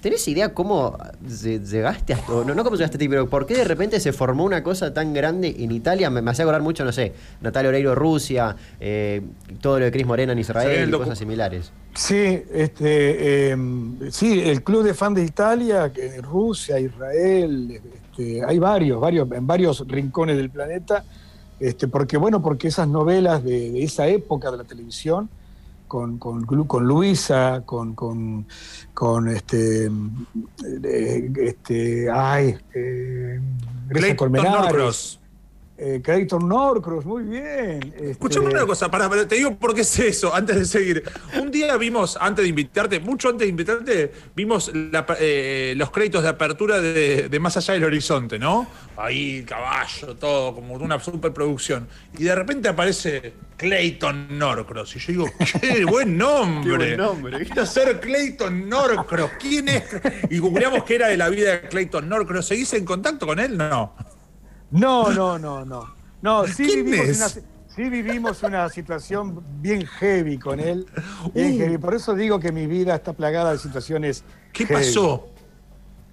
[0.00, 3.64] ¿Tenés idea cómo llegaste a no, no cómo llegaste a ti, pero por qué de
[3.64, 6.10] repente se formó una cosa tan grande en Italia?
[6.10, 9.22] Me, hacía acordar mucho, no sé, Natalia Oreiro Rusia, eh,
[9.60, 11.72] todo lo de Cris Morena en Israel y cosas similares.
[11.94, 18.58] Sí, este, em, sí, el club de fans de Italia, que Rusia, Israel, este, hay
[18.58, 21.04] varios, varios, en varios rincones del planeta,
[21.58, 25.30] este, porque bueno, porque esas novelas de esa época de la televisión
[25.86, 28.46] con, con, con Luisa, con, con,
[28.94, 29.90] con este,
[30.84, 33.40] eh, este, ay, eh,
[33.88, 35.20] Grecia Colmenares.
[35.78, 37.94] Eh, Clayton Norcross, muy bien.
[38.00, 41.02] Escuchame este, una cosa, para, te digo por qué es eso, antes de seguir.
[41.38, 46.30] Un día vimos, antes de invitarte, mucho antes de invitarte, vimos eh, los créditos de
[46.30, 48.66] apertura de, Más Allá del Horizonte, ¿no?
[48.96, 51.86] Ahí, caballo, todo, como una superproducción.
[52.16, 54.96] Y de repente aparece Clayton Norcross.
[54.96, 55.26] Y yo digo,
[55.60, 56.70] qué buen nombre.
[56.70, 57.44] qué buen nombre.
[57.44, 59.32] Quiero ser Clayton Norcross.
[59.38, 59.84] ¿Quién es?
[60.30, 62.46] Y googleamos que era de la vida de Clayton Norcross.
[62.46, 63.58] ¿Seguís en contacto con él?
[63.58, 63.94] No.
[64.70, 65.94] No, no, no, no.
[66.22, 70.86] No, sí vivimos, una, sí vivimos una situación bien heavy con él.
[71.34, 71.78] Uh.
[71.78, 74.24] Por eso digo que mi vida está plagada de situaciones.
[74.52, 75.28] ¿Qué pasó?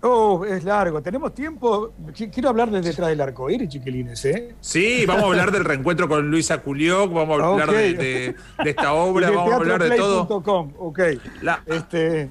[0.05, 1.01] Oh, es largo.
[1.01, 1.93] ¿Tenemos tiempo?
[2.13, 4.53] Quiero hablar de detrás del arco iris, chiquilines, ¿eh?
[4.59, 8.35] Sí, vamos a hablar del reencuentro con Luisa Culioc, vamos a hablar de,
[8.65, 10.27] esta obra, vamos a hablar de todo.
[10.77, 10.99] Ok.
[11.67, 12.29] Este,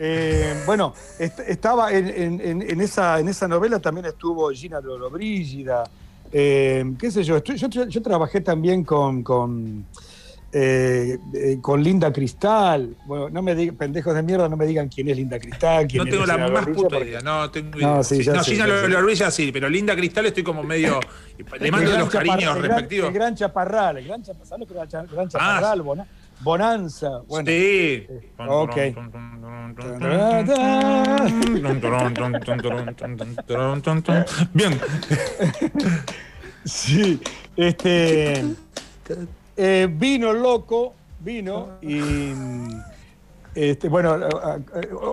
[0.00, 5.82] eh, bueno, estaba en, esa, en esa novela también estuvo Gina Lollobrigida,
[6.30, 9.86] eh, qué sé yo, yo, trabajé también con, con,
[10.52, 11.18] eh,
[11.60, 12.94] con, Linda Cristal.
[13.06, 15.88] Bueno, no me digan, pendejos de mierda, no me digan quién es Linda Cristal.
[15.92, 17.88] no tengo la más puta idea, no tengo idea.
[17.88, 21.00] No, sí, no Gina Lollobrigida sí, pero Linda Cristal estoy como medio.
[21.58, 23.08] le mando los cariños respectivos.
[23.08, 26.06] El gran Chaparral, el gran Chaparral, el gran Chaparral, ah,
[26.40, 27.20] Bonanza.
[27.26, 28.06] Bueno, sí.
[28.38, 28.76] Ok.
[34.52, 34.80] Bien.
[36.64, 37.20] Sí,
[37.56, 38.44] este.
[39.56, 42.32] Eh, vino loco, vino y.
[43.54, 44.16] Este, bueno,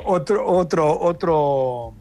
[0.05, 1.93] otro, otro, otro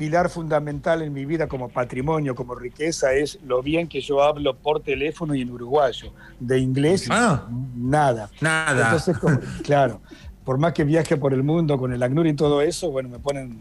[0.00, 4.56] pilar fundamental en mi vida como patrimonio, como riqueza, es lo bien que yo hablo
[4.56, 6.14] por teléfono y en uruguayo.
[6.38, 7.46] De inglés, ah.
[7.76, 8.30] nada.
[8.40, 8.84] Nada.
[8.84, 9.18] Entonces,
[9.62, 10.00] claro,
[10.42, 13.18] por más que viaje por el mundo con el ACNUR y todo eso, bueno, me
[13.18, 13.58] ponen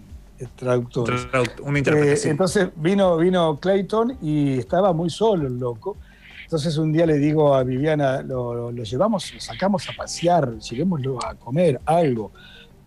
[0.55, 1.27] traductores.
[1.61, 2.29] Una interpretación.
[2.29, 5.97] Eh, entonces vino, vino Clayton y estaba muy solo el loco.
[6.45, 11.19] Entonces un día le digo a Viviana, lo, lo llevamos, lo sacamos a pasear, llevémoslo
[11.21, 12.31] a comer algo.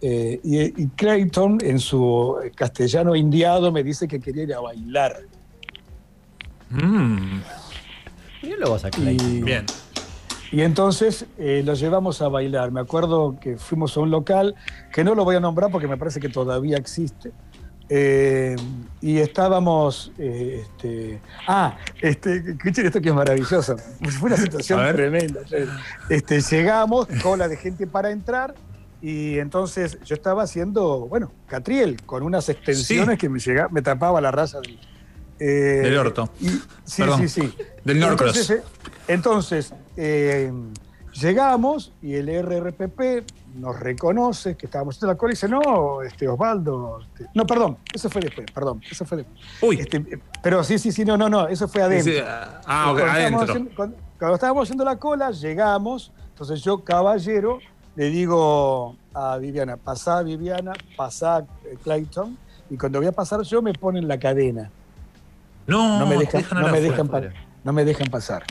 [0.05, 5.17] Eh, y, Clayton, en su castellano indiado, me dice que quería ir a bailar.
[6.71, 7.41] Mm.
[8.43, 9.37] Mirá lo vas a Clayton.
[9.37, 9.65] Y, Bien.
[10.51, 12.73] y entonces eh, lo llevamos a bailar.
[12.73, 14.57] Me acuerdo que fuimos a un local,
[14.93, 17.31] que no lo voy a nombrar porque me parece que todavía existe.
[17.89, 18.57] Eh,
[19.01, 20.13] y estábamos.
[20.19, 23.77] eh, este, ah, este, escuchen esto que es maravilloso.
[24.19, 25.43] Fue una situación tremenda.
[26.09, 28.55] Este, llegamos, cola de gente para entrar.
[29.03, 33.29] Y entonces yo estaba haciendo, bueno, Catriel, con unas extensiones Sí.
[33.29, 33.29] que
[33.71, 34.79] me, tapaba la raya del,
[35.41, 35.45] eh,
[35.83, 36.29] Del orto.
[36.41, 36.49] y-
[36.85, 37.21] sí, Perdón.
[37.21, 37.55] sí, sí.
[37.85, 38.37] Del Norcross.
[38.37, 38.63] Entonces, eh,
[39.09, 40.53] entonces, eh,
[41.21, 43.25] llegamos y el RRPP
[43.57, 47.01] nos reconoce que estábamos haciendo la cola y dice, no, este, Osvaldo.
[47.03, 49.39] este- no, perdón, eso fue después, perdón, eso fue después.
[49.61, 49.81] Uy.
[49.81, 50.01] Este,
[50.43, 52.13] pero sí, sí, sí, no, no, no, eso fue adentro.
[52.13, 53.43] Sí, ah, ok, estábamos adentro.
[53.43, 57.59] haciendo- cuando, cuando estábamos haciendo la cola, llegamos, entonces yo, caballero,
[57.97, 62.37] le digo a Viviana, pasá Viviana, pasá eh, Clayton,
[62.71, 64.71] y cuando voy a pasar yo me ponen la cadena
[65.67, 67.21] No, no me dejan, no me dejan, pa-
[67.65, 68.45] no me dejan pasar.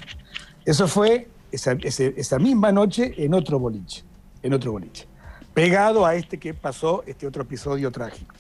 [0.64, 4.04] Eso fue esa, esa misma noche en otro boliche,
[4.44, 5.08] en otro boliche,
[5.54, 8.36] pegado a este que pasó, este otro episodio trágico.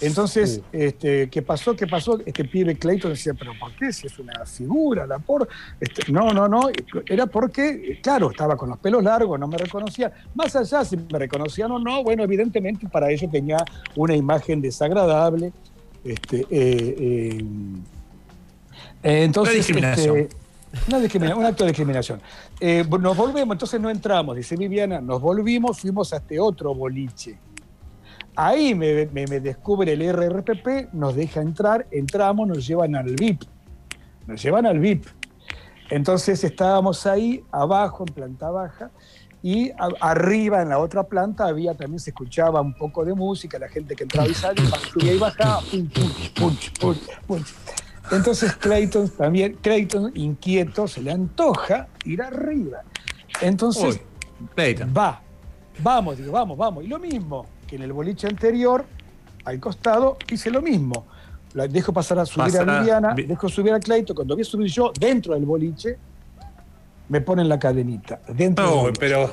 [0.00, 1.74] Entonces, este, ¿qué pasó?
[1.74, 2.18] ¿Qué pasó?
[2.26, 3.92] Este pibe Clayton decía, pero ¿por qué?
[3.92, 5.48] Si es una figura, la por...
[5.80, 6.68] Este, no, no, no,
[7.06, 10.12] era porque, claro, estaba con los pelos largos, no me reconocía.
[10.34, 13.58] Más allá, si me reconocían o no, bueno, evidentemente para ello tenía
[13.96, 15.52] una imagen desagradable.
[16.04, 17.44] Este, eh, eh,
[19.02, 20.16] eh, entonces, Una discriminación.
[21.02, 22.20] este, una un acto de discriminación.
[22.60, 27.38] Eh, nos volvemos, entonces no entramos, dice Viviana, nos volvimos, fuimos a este otro boliche.
[28.36, 33.42] Ahí me, me- me descubre el RRPP, nos deja entrar, entramos, nos llevan al VIP.
[34.26, 35.06] Nos llevan al VIP.
[35.90, 38.90] Entonces estábamos ahí, abajo, en planta baja,
[39.42, 43.58] y a- arriba, en la otra planta, había también se escuchaba un poco de música,
[43.58, 47.54] la gente que entraba y salía, subía y bajaba, pum, pum, punch, punch, punch.
[48.10, 52.82] Entonces Clayton también, Clayton inquieto, se le antoja ir arriba.
[53.40, 54.00] Entonces Uy,
[54.96, 55.22] va,
[55.78, 56.84] vamos, digo, vamos, vamos.
[56.84, 58.84] Y lo mismo que en el boliche anterior,
[59.44, 61.06] al costado, hice lo mismo.
[61.54, 64.14] La dejo pasar a subir a Viviana, Vi- dejo subir a Clayton.
[64.16, 65.96] Cuando voy a subir yo dentro del boliche,
[67.08, 68.20] me ponen la cadenita.
[68.28, 69.30] Dentro No, pero.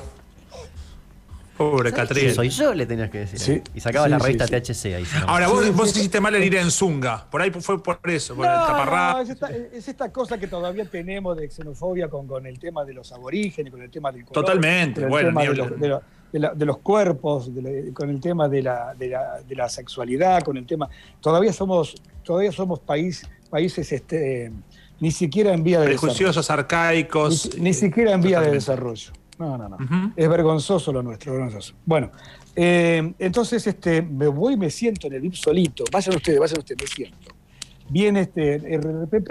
[1.70, 2.24] Pobre ¿Sabés Catriel.
[2.26, 3.38] quién Soy yo, le tenías que decir.
[3.38, 3.52] Sí.
[3.52, 3.62] ahí.
[3.74, 4.52] Y sacaba Sí, la revista sí.
[4.72, 5.04] THC ahí.
[5.26, 7.26] Ahora, vos, vos hiciste mal en ir en Zunga.
[7.30, 9.22] Por ahí fue por eso, por el No, no, taparrap.
[9.22, 12.94] es, esta, es esta cosa que todavía tenemos de xenofobia con, con el tema de
[12.94, 15.78] los aborígenes, con el tema del color, Totalmente, con el bueno, ni de, los, hablar.
[15.80, 19.08] de la- de la- de los cuerpos, de la- con el tema de la, de,
[19.08, 20.88] la, de la sexualidad, con el tema.
[21.20, 21.94] Todavía somos,
[22.24, 24.50] todavía somos país, países este,
[24.98, 26.00] ni siquiera en vía de desarrollo.
[26.14, 27.50] Prejuiciosos, arcaicos.
[27.56, 29.12] Ni, ni siquiera en vía de desarrollo.
[29.42, 30.12] No, no, no.
[30.16, 31.74] Es vergonzoso lo nuestro, vergonzoso.
[31.84, 32.10] Bueno,
[32.54, 35.84] eh, entonces este, me voy y me siento en el VIP solito.
[35.90, 37.32] Vayan ustedes, vayan ustedes, me siento.
[37.88, 39.28] Viene este RRPP,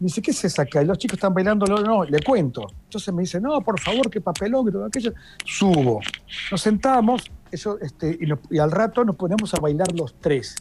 [0.00, 0.82] me dice, ¿qué se saca?
[0.82, 2.66] Y los chicos están bailando, no, no, le cuento.
[2.84, 5.12] Entonces me dice, no, por favor, qué papelón, que todo aquello.
[5.44, 6.00] Subo.
[6.50, 10.56] Nos sentamos eso, este, y, nos- y al rato nos ponemos a bailar los tres.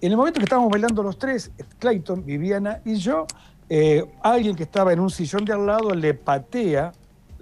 [0.00, 3.26] En el momento que estábamos bailando los tres, Clayton, Viviana y yo,
[3.68, 6.92] eh, alguien que estaba en un sillón de al lado le patea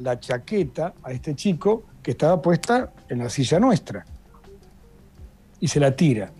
[0.00, 4.04] la chaqueta a este chico que estaba puesta en la silla nuestra
[5.60, 6.32] y se la tira.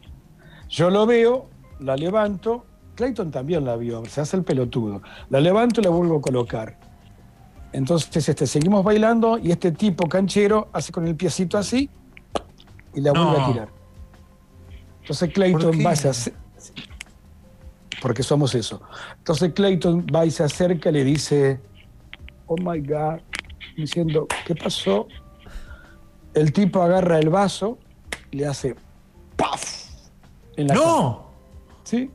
[0.69, 1.49] Yo lo veo,
[1.81, 5.03] la levanto, Clayton también la vio, se hace el pelotudo.
[5.29, 6.79] La levanto y la vuelvo a colocar.
[7.73, 11.89] Entonces este, seguimos bailando y este tipo canchero hace con el piecito así
[12.95, 13.45] y la vuelve No.
[13.47, 13.69] a tirar.
[15.03, 16.35] Entonces ¿Por Clayton va se ace-
[18.03, 18.81] porque somos eso.
[19.19, 21.61] Entonces Clayton va y se acerca y le dice,
[22.47, 23.21] oh my God,
[23.77, 25.09] diciendo, ¿qué pasó?
[26.35, 27.79] El tipo agarra el vaso
[28.31, 28.77] y le hace
[29.37, 29.63] ¡paf!
[30.57, 30.87] En la cara.
[30.87, 31.31] ¡No!
[31.85, 32.11] ¿Sí?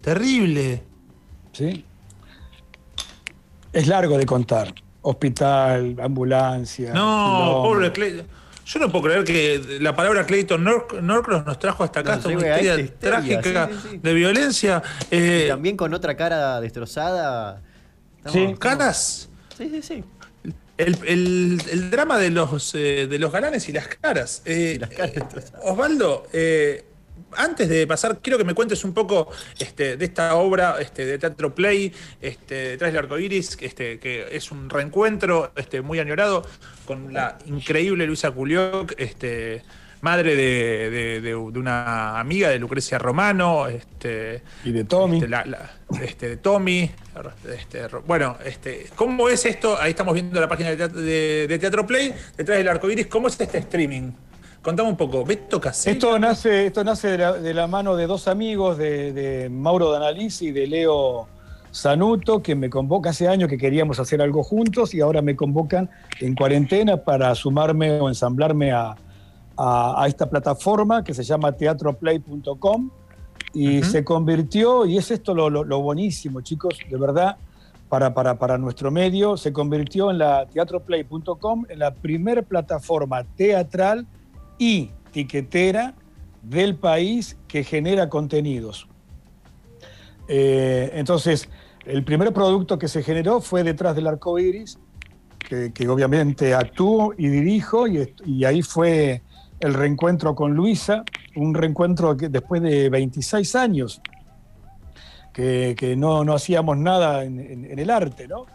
[0.00, 0.82] Terrible.
[1.52, 1.84] ¿Sí?
[3.72, 4.74] Es largo de contar.
[5.02, 6.92] Hospital, ambulancia.
[6.92, 8.26] No, pobre Clayton.
[8.66, 12.56] Yo no puedo creer que la palabra Clayton Nor- Norcross nos trajo hasta acá, historia
[12.58, 13.98] esta histeria, trágica sí, sí, sí.
[13.98, 14.82] de violencia.
[15.08, 17.62] Eh, Y también con otra cara destrozada.
[18.32, 18.38] Sí.
[18.40, 19.28] Estamos- caras.
[19.56, 20.04] Sí, sí, sí.
[20.76, 24.42] El, el- el drama de los, eh, de los galanes y las caras.
[24.44, 25.60] Eh, Y las caras destrozadas.
[25.64, 26.84] Osvaldo, eh,
[27.32, 31.18] antes de pasar, quiero que me cuentes un poco este, de esta obra este, de
[31.18, 36.46] teatro play, este, detrás del arco iris, este, que es un reencuentro este, muy añorado
[36.84, 39.62] con la increíble Luisa Culioc, este,
[40.06, 43.66] madre de, de- de- de una amiga de Lucrecia Romano.
[43.66, 45.16] Este, Y de Tommy.
[45.16, 46.88] este, la- la- este, de Tommy.
[47.52, 49.76] este, bueno, este, ¿cómo es esto?
[49.80, 53.08] Ahí estamos viendo la página de Teatro, de- de Teatro Play, detrás del arco iris.
[53.08, 54.12] ¿Cómo es este streaming?
[54.62, 55.24] Contame un poco.
[55.24, 55.92] Beto Casella.
[55.94, 59.90] Esto nace, esto nace de la, de la mano de dos amigos, de, de Mauro
[59.90, 61.26] Danalisi y de Leo,
[61.72, 65.90] Sanuto, que me convoca hace años que queríamos hacer algo juntos y ahora me convocan
[66.20, 68.96] en cuarentena para sumarme o ensamblarme a,
[70.06, 72.90] esta plataforma que se llama teatroplay.com
[73.54, 77.38] y se convirtió, y es esto lo, lo, buenísimo, chicos, de verdad,
[77.88, 84.06] para, para, para, nuestro medio, se convirtió en la teatroplay.com en la primer plataforma teatral
[84.58, 85.94] y tiquetera
[86.42, 88.88] del país que genera contenidos.
[90.28, 91.48] Eh, entonces,
[91.84, 94.78] el primer producto que se generó fue Detrás del Arco Iris,
[95.38, 99.22] que, obviamente actúo y dirijo, y, ahí fue
[99.60, 101.04] el reencuentro con Luisa,
[101.36, 104.00] un reencuentro que después de 26 años,
[105.32, 108.46] que, no, hacíamos nada en, el arte, ¿no?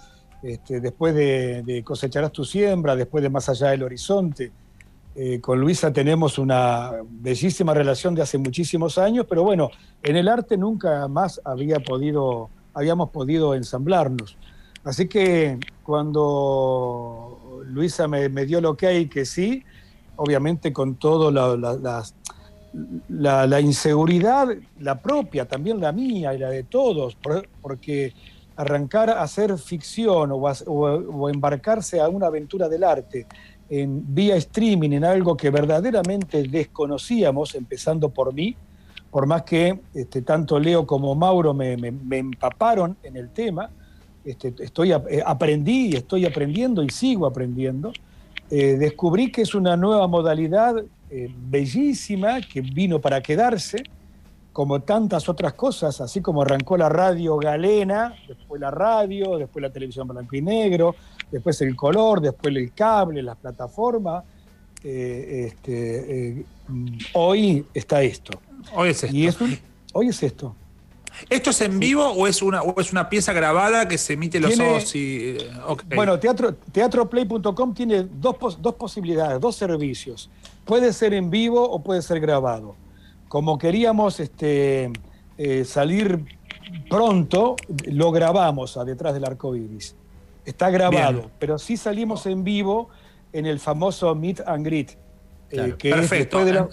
[0.41, 4.51] Este, después de, Cosecharás tu siembra, después de Más allá del horizonte.
[5.13, 9.69] Eh, con Luisa tenemos una bellísima relación de hace muchísimos años, pero bueno,
[10.01, 14.37] en el arte nunca más había podido habíamos podido ensamblarnos.
[14.83, 19.63] Así que cuando Luisa me, dio el ok que sí,
[20.21, 22.05] obviamente con todo la,
[23.09, 24.49] la, inseguridad,
[24.79, 27.17] la propia, también la mía y la de todos,
[27.61, 28.13] porque
[28.55, 33.25] arrancar a hacer ficción o, embarcarse a una aventura del arte
[33.67, 38.55] en vía streaming, en algo que verdaderamente desconocíamos, empezando por mí,
[39.09, 43.71] por más que este, tanto Leo como Mauro me, empaparon en el tema,
[44.23, 47.91] este, estoy, eh, aprendí y estoy aprendiendo y sigo aprendiendo,
[48.51, 50.75] eh, descubrí que es una nueva modalidad
[51.09, 53.81] eh, bellísima que vino para quedarse,
[54.51, 59.71] como tantas otras cosas, así como arrancó la radio galena, después la radio, después la
[59.71, 60.95] televisión blanco y negro,
[61.31, 64.25] después el color, después el cable, las plataformas.
[64.83, 66.43] Este,
[67.13, 68.41] hoy está esto.
[68.73, 69.45] Hoy es esto.
[69.93, 70.55] hoy es esto.
[71.29, 74.59] ¿Esto es en vivo o es una, es una pieza grabada que se emite los
[74.59, 75.37] ojos y.
[75.95, 80.29] Bueno, teatro, teatroplay.com tiene dos, dos posibilidades, dos servicios.
[80.65, 82.75] Puede ser en vivo o puede ser grabado.
[83.27, 84.91] Como queríamos este,
[85.37, 86.25] eh, salir
[86.89, 87.55] pronto,
[87.85, 89.95] lo grabamos a detrás del arco iris.
[90.45, 92.89] Está grabado, pero sí salimos en vivo
[93.31, 94.97] en el famoso Meet and Greet.
[95.51, 96.39] Eh, que Perfecto.
[96.39, 96.69] Es de la,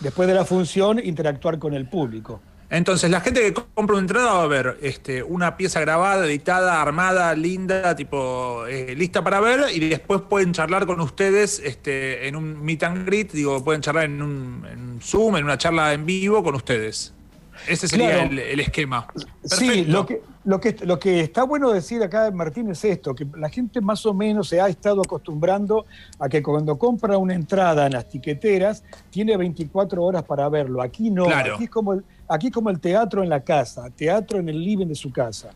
[0.00, 2.40] después de la función, interactuar con el público.
[2.68, 6.82] Entonces, la gente que compra una entrada va a ver este, una pieza grabada, editada,
[6.82, 12.34] armada, linda, tipo eh, lista para ver, y después pueden charlar con ustedes este, en
[12.34, 16.42] un meet and greet, digo, pueden charlar en un, Zoom, en una charla en vivo
[16.42, 17.12] con ustedes.
[17.68, 19.06] Ese sería el, esquema.
[19.44, 23.26] Sí, lo que, lo, que, lo que está bueno decir acá, Martín, es esto, que
[23.36, 25.86] la gente más o menos se ha estado acostumbrando
[26.20, 30.80] a que cuando compra una entrada en las tiqueteras, tiene 24 horas para verlo.
[30.80, 34.48] Aquí no, aquí, es como el, aquí como el teatro en la casa, teatro en
[34.48, 35.50] el living de su casa.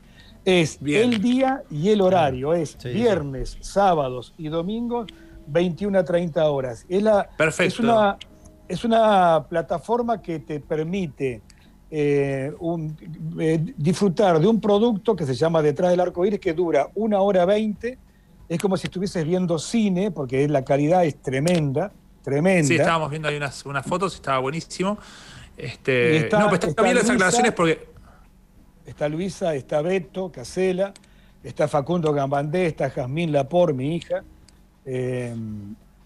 [0.45, 5.07] Es el día y el horario, es viernes, sábados y domingos,
[5.47, 6.85] 21 a 30 horas.
[6.89, 7.75] Es, la, Perfecto.
[7.75, 8.19] Es una,
[8.67, 11.43] es una plataforma que te permite
[11.91, 12.53] eh,
[13.41, 17.21] eh, disfrutar de un producto que se llama Detrás del Arco Iris, que dura una
[17.21, 17.99] hora veinte.
[18.49, 22.67] Es como si estuvieses viendo cine, porque la calidad es tremenda, tremenda.
[22.67, 24.99] Sí, estábamos viendo ahí unas, unas fotos estaba buenísimo.
[25.57, 27.91] Este, no, pero está, bien las aclaraciones porque.
[28.87, 30.93] Está Luisa, está Beto, Casela,
[31.45, 34.25] está Facundo Gambandé, está Jazmín Lapor, mi hija.
[34.85, 35.35] Eh,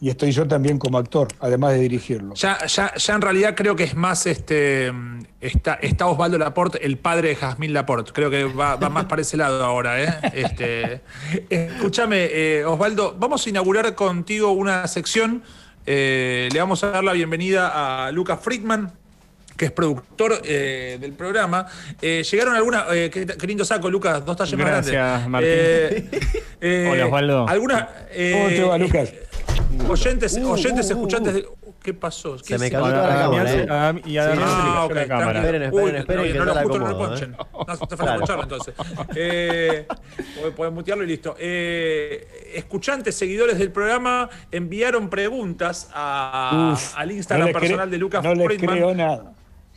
[0.05, 2.35] y estoy yo también como actor, además de dirigirlo.
[2.35, 4.93] Ya, ya, ya en realidad creo que es más este
[5.41, 8.13] está, Osvaldo Laporte, el padre de Jazmín Laporte.
[8.13, 10.15] Creo que va, más para ese lado ahora, ¿eh?
[10.35, 11.01] Este,
[11.49, 15.43] escúchame, eh, Osvaldo, vamos a inaugurar contigo una sección.
[15.87, 18.93] Eh, le vamos a dar la bienvenida a Lucas Friedman,
[19.57, 21.67] que es productor eh, del programa.
[22.01, 22.85] llegaron algunas.
[22.85, 24.93] Qué, lindo saco, Lucas, dos talles más grandes.
[24.93, 26.11] Gracias, Martín.
[26.91, 27.49] Hola, Osvaldo.
[27.49, 27.83] Algunas.
[27.85, 29.13] ¿Cómo te va, Lucas?
[29.89, 31.35] Oyentes, uh, oyentes, uh, escuchantes.
[31.35, 31.49] De...
[31.83, 32.37] ¿Qué pasó?
[32.39, 33.91] ¿Qué se me cayó toda la cámara.
[33.91, 34.03] ¿eh?
[34.07, 35.41] Y además ah, la cámara.
[35.41, 36.33] Esperen, esperen, esperen.
[36.33, 37.35] que no, lo justo no lo ponchen.
[37.35, 37.37] ¿eh?
[37.53, 38.75] No, te falta escucharlo entonces.
[39.15, 39.87] Eh,
[40.57, 41.37] puedes mutearlo y listo.
[41.39, 48.25] Eh, escuchantes, seguidores del programa enviaron preguntas a, Uf, al Instagram no personal de Lucas
[48.25, 49.33] No le creo nada.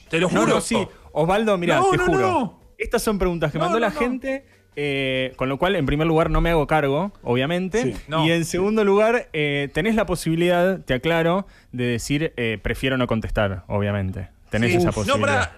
[0.10, 0.48] Te lo juro.
[0.48, 0.78] No, sí.
[1.12, 2.60] Osvaldo, mira, te juro.
[2.78, 4.46] Estas son preguntas que mandó la gente
[4.80, 7.96] eh, con lo cual, en primer lugar, no me hago cargo, obviamente.
[8.24, 13.08] Y en segundo lugar, eh, tenés la posibilidad, te aclaro, de decir eh, prefiero no
[13.08, 14.30] contestar, obviamente.
[14.52, 15.52] Tenés esa posibilidad.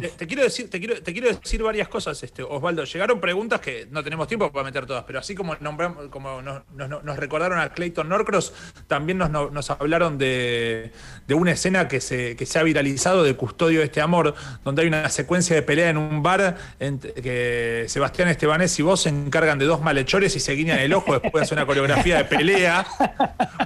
[0.00, 2.84] Te, quiero decir, te quiero, te quiero decir varias cosas, este, Osvaldo.
[2.84, 7.16] Llegaron preguntas que no tenemos tiempo para meter todas, pero así como, nombramos, como nos,
[7.16, 8.52] recordaron a Clayton Norcross,
[8.86, 10.92] también nos, hablaron de,
[11.30, 14.34] una escena que se, que se ha viralizado de Custodio de este Amor,
[14.64, 19.02] donde hay una secuencia de pelea en un bar en, que Sebastián Estebanés y vos
[19.02, 22.16] se encargan de dos malhechores y se guiñan el ojo después de hacer una coreografía
[22.18, 22.86] de pelea.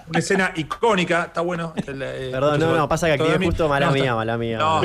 [0.08, 1.74] Una escena icónica, está bueno.
[1.84, 4.58] Perdón, no, no, pasa que aquí es justo mala mía, mala mía.
[4.58, 4.82] No,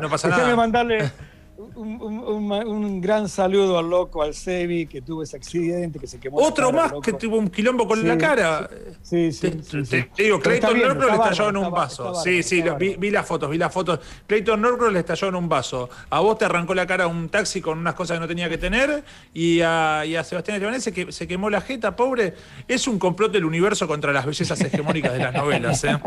[0.00, 0.56] no pasa nada
[0.88, 1.27] mandarle
[1.58, 6.38] un, gran saludo al loco, al Sebi, que tuvo ese accidente, que se quemó.
[6.38, 8.70] Otro más que tuvo un quilombo con la cara.
[9.02, 9.50] Sí, sí.
[9.50, 12.14] Te, digo, Clayton Norcross le estalló en un vaso.
[12.14, 13.98] sí, sí, vi, las fotos, vi las fotos.
[14.26, 15.90] Clayton Norcross le estalló en un vaso.
[16.10, 18.58] A vos te arrancó la cara un taxi con unas cosas que no tenía que
[18.58, 19.02] tener.
[19.34, 22.34] Y a, y a Sebastián Estebanés se, que, se quemó la jeta, pobre.
[22.68, 25.82] Es un complot del universo contra las bellezas hegemónicas de las novelas.
[25.84, 25.98] ¿eh?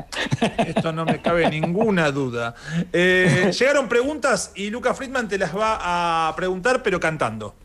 [0.67, 2.55] Esto no me cabe ninguna duda.
[2.93, 7.55] Eh, llegaron preguntas y Lucas Friedman te las va a preguntar, pero cantando.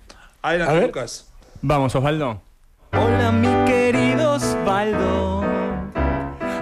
[0.40, 1.30] Adelante, Lucas.
[1.60, 2.40] Vamos, Osvaldo.
[2.92, 5.44] Hola, mi querido Osvaldo.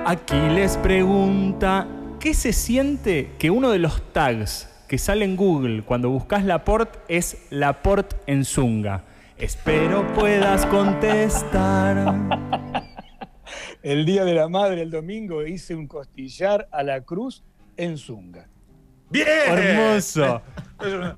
[0.04, 1.86] Aquí les pregunta,
[2.18, 6.64] ¿qué se siente que uno de los tags que sale en Google cuando buscas la
[6.64, 9.04] port es la port en Zunga?
[9.38, 12.12] Espero puedas contestar.
[13.82, 17.44] El día de la madre, el domingo, hice un costillar a la cruz
[17.76, 18.48] en Zunga.
[19.14, 19.28] ¡Bien!
[19.46, 20.42] Hermoso.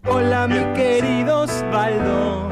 [0.05, 2.51] Hola, mi querido Osvaldo.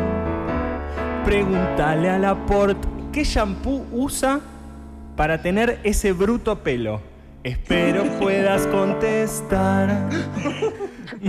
[1.22, 4.40] Pregúntale a Laporte qué shampoo usa
[5.16, 7.02] para tener ese bruto pelo.
[7.42, 10.08] Espero puedas contestar.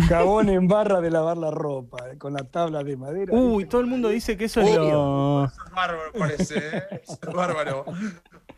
[0.07, 3.33] Jabón en barra de lavar la ropa, eh, con la tabla de madera.
[3.33, 5.43] Uy, todo el mundo dice que eso es lo.
[5.43, 6.57] Eso es bárbaro, parece.
[6.57, 7.01] ¿eh?
[7.03, 7.83] Eso es bárbaro.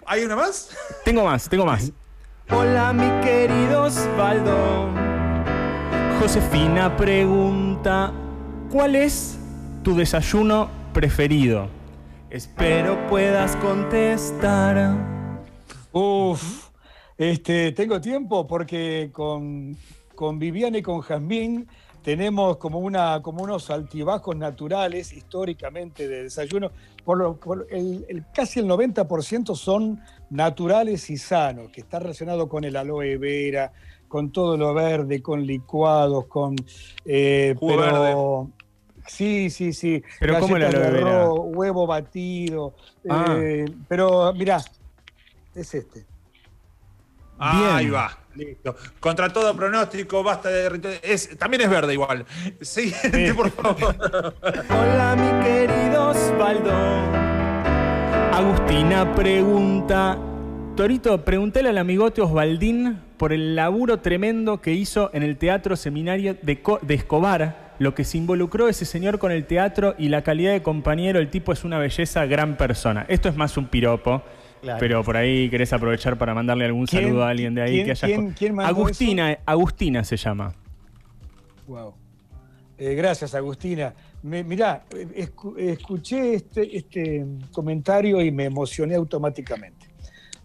[0.05, 0.69] ¿Hay una más?
[1.03, 1.91] Tengo más, tengo más.
[2.51, 5.16] Hola, mi querido Osvaldo.
[6.19, 8.11] Josefina pregunta,
[8.71, 9.37] ¿cuál es
[9.83, 11.67] tu desayuno preferido?
[12.31, 14.97] Espero puedas contestar.
[15.91, 16.69] Uf,
[17.19, 19.77] este, tengo tiempo porque con,
[20.15, 21.67] con Viviana y con Jazmín
[22.01, 26.71] tenemos como, una, como unos altibajos naturales históricamente de desayuno.
[27.05, 27.39] Por, lo,
[27.69, 30.01] el, casi el 90% son
[30.31, 33.71] naturales y sanos, que está relacionado con el aloe vera,
[34.07, 36.55] con todo lo verde, con licuados, con...
[37.05, 38.49] Eh, pero,
[39.07, 40.03] Sí, sí, sí.
[40.19, 42.75] Pero ¿cómo la Huevo batido.
[43.09, 43.37] Ah.
[43.39, 44.61] Eh, pero mirá,
[45.55, 46.05] es este.
[47.39, 48.17] Ah, ahí va.
[48.35, 48.75] Listo.
[48.99, 52.25] Contra todo pronóstico, basta de es, También es verde igual.
[52.61, 52.93] Sí,
[53.35, 53.95] por favor.
[54.69, 56.71] Hola, mi querido Osvaldo.
[58.33, 60.17] Agustina pregunta.
[60.75, 66.35] Torito, pregúntale al amigote Osvaldín por el laburo tremendo que hizo en el Teatro Seminario
[66.41, 70.63] de, Escobar, lo que se involucró ese señor con el teatro y la calidad de
[70.63, 73.05] compañero, el tipo es una belleza, gran persona.
[73.09, 74.23] Esto es más un piropo.
[74.79, 78.07] Pero por ahí querés aprovechar para mandarle algún saludo a alguien de ahí que haya.
[78.65, 80.53] Agustina, Agustina se llama.
[81.67, 81.93] Wow.
[82.77, 83.93] Eh, gracias, Agustina.
[84.23, 84.83] mirá,
[85.57, 89.87] escuché este, este comentario y me emocioné automáticamente.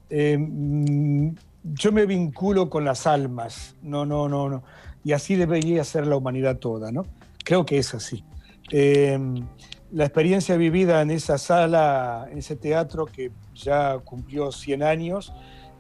[0.09, 1.31] Eh, mm,
[1.65, 4.63] yo me vinculo con las almas, no, no, no, no.
[5.05, 7.07] Y así debería ser la humanidad toda, ¿no?
[7.45, 8.25] Creo que es así.
[8.71, 9.47] Em,
[9.91, 15.33] la experiencia vivida en esa sala, en ese teatro que ya cumplió 100 años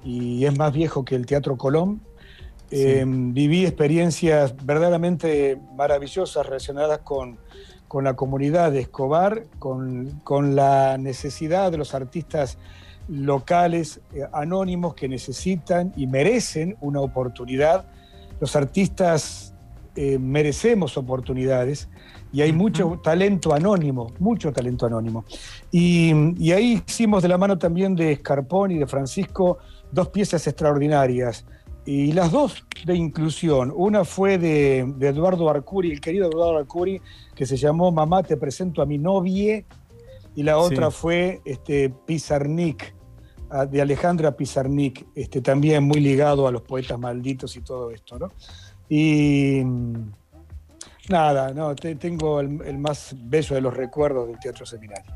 [0.04, 2.02] y es más viejo que el Teatro Colón,
[2.70, 7.38] em, viví experiencias verdaderamente maravillosas relacionadas con,
[7.88, 12.58] con la comunidad de Escobar, con, con la necesidad de los artistas
[13.09, 17.84] locales eh, anónimos que necesitan y merecen una oportunidad.
[18.40, 19.55] Los artistas
[19.94, 21.88] eh, merecemos oportunidades
[22.32, 25.24] y hay mucho talento anónimo, mucho talento anónimo.
[25.70, 29.59] Y, ahí hicimos de la mano también de Escarpón y de Francisco
[29.90, 31.44] dos piezas extraordinarias.
[31.84, 33.72] Y las dos de inclusión.
[33.74, 37.03] Una fue de, Eduardo Arcuri, el querido Eduardo Arcuri,
[37.34, 39.62] que se llamó Mamá, te presento a mi novia,
[40.34, 42.94] y la otra fue este, Pizarnik,
[43.68, 48.32] de Alejandra Pizarnik, este, también muy ligado a los poetas malditos y todo esto, ¿no?
[48.88, 50.12] Y mm,
[51.10, 55.12] nada, no, tengo el, más bello de los recuerdos del Teatro Seminario.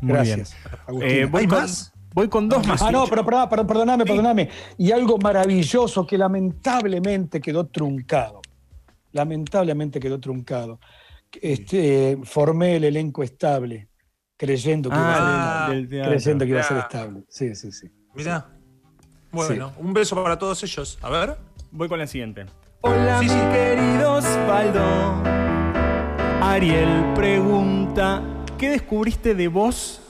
[0.00, 0.54] Gracias.
[1.00, 1.92] Eh, voy, con, más?
[2.14, 2.82] voy con dos más.
[2.82, 3.24] Ah, no, pero,
[3.66, 4.48] perdóname, perdóname.
[4.78, 8.42] Y algo maravilloso que lamentablemente quedó truncado.
[9.10, 10.78] Lamentablemente quedó truncado.
[11.40, 13.88] Este, formé el elenco estable
[14.42, 17.22] creyendo que, iba, a ser, ah, creyendo que iba a ser estable.
[17.28, 17.88] Sí, sí, sí.
[18.12, 18.48] Mira.
[19.30, 20.98] Bueno, un beso para todos ellos.
[21.00, 21.36] A ver.
[21.70, 22.46] Voy con la siguiente.
[22.80, 23.38] Hola, Sí, mi sí.
[23.52, 25.22] querido Osvaldo.
[26.42, 28.20] Ariel pregunta,
[28.58, 30.02] ¿qué descubriste de vos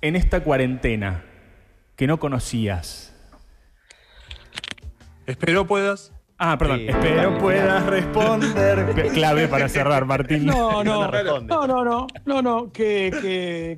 [0.00, 1.24] en esta cuarentena
[1.94, 3.14] que no conocías?
[5.24, 6.12] Espero puedas.
[6.38, 9.10] Ah, perdón, Sí, espero puedas responder.
[9.12, 10.46] Clave para cerrar, Martín.
[10.46, 13.76] No, no, No no, no, no, no, que, que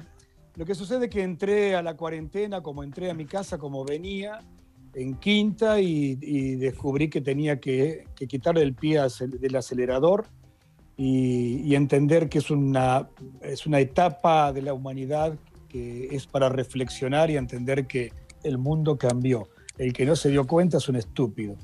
[0.57, 3.83] lo que sucede es que entré a la cuarentena como entré a mi casa, como
[3.83, 4.41] venía,
[4.95, 10.27] en quinta y, y descubrí que tenía que, que quitarle el pie del acelerador
[10.99, 13.09] y, y entender que es una,
[13.41, 18.99] es una etapa de la humanidad que es para reflexionar y entender que el mundo
[18.99, 19.49] cambió.
[19.79, 21.57] El que no se dio cuenta es un estúpido.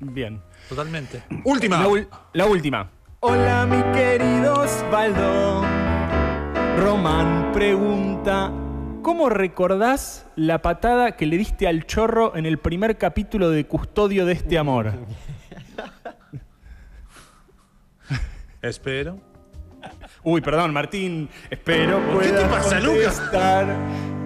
[0.00, 0.40] Bien.
[0.68, 1.22] Totalmente.
[1.44, 1.78] Última.
[1.80, 2.90] La, ul- la última.
[3.20, 5.64] Hola, mi querido Osvaldo.
[6.78, 8.50] Román pregunta:
[9.02, 14.26] ¿Cómo recordás la patada que le diste al chorro en el primer capítulo de Custodio
[14.26, 14.92] de este amor?
[18.62, 19.18] Espero.
[20.22, 21.28] Uy, perdón, Martín.
[21.50, 23.20] Espero ¿Qué te puedas pasa, Lucas?
[23.20, 23.76] contestar.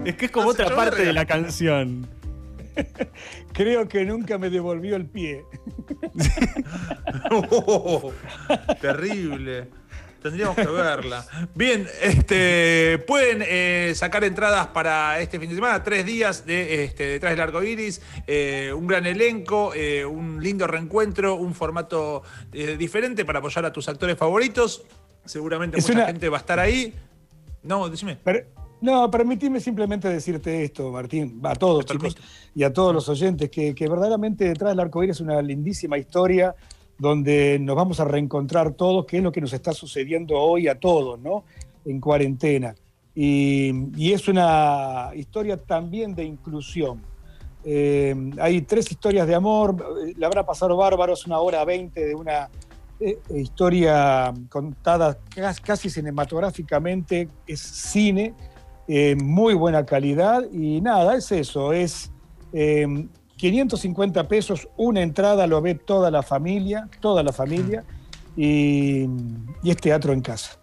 [0.05, 2.07] Es que es como otra parte de la canción.
[3.53, 5.45] Creo que nunca me devolvió el pie.
[7.31, 8.13] Oh,
[8.81, 9.69] terrible.
[10.23, 11.25] Tendríamos que verla.
[11.55, 17.07] Bien, este, pueden eh, sacar entradas para este fin de semana, tres días de este,
[17.07, 23.25] detrás del arco iris, eh, un gran elenco, eh, un lindo reencuentro, un formato diferente
[23.25, 24.83] para apoyar a tus actores favoritos.
[25.25, 26.95] Seguramente Es mucha una- gente va a estar ahí.
[27.63, 28.17] No, decime.
[28.17, 28.47] Per-
[28.81, 32.17] no, permitime simplemente decirte esto, Martín, a todos, chicos,
[32.55, 35.99] y a todos los oyentes, que, que verdaderamente detrás del arco iris es una lindísima
[35.99, 36.55] historia
[36.99, 40.79] donde nos vamos a reencontrar todos, que es lo que nos está sucediendo hoy a
[40.79, 41.45] todos, ¿no?
[41.85, 42.75] En cuarentena.
[43.15, 47.03] Y, y es una historia también de inclusión.
[47.65, 49.77] Eh, hay tres historias de amor,
[50.17, 52.49] la habrá pasado bárbaro, es una hora veinte de una
[53.01, 58.35] eh, historia contada cas- casi cinematográficamente, es cine,
[58.93, 62.11] eh, muy buena calidad y nada, es eso, es
[62.53, 67.85] eh, 550 pesos, una entrada, lo ve toda la familia, toda la familia,
[68.37, 69.07] y,
[69.63, 70.61] y es teatro en casa.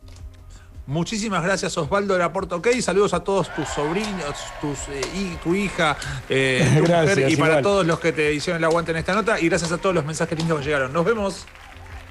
[0.88, 2.67] Muchísimas gracias Osvaldo de la Porta OK.
[2.82, 5.97] Saludos a todos tus sobrinos, tus, eh, y tu hija,
[6.30, 7.63] eh, tu Gracias, mujer y para igual.
[7.63, 9.39] todos los que te hicieron el aguante en esta nota.
[9.39, 10.93] Y gracias a todos los mensajes lindos que llegaron.
[10.93, 11.45] Nos vemos.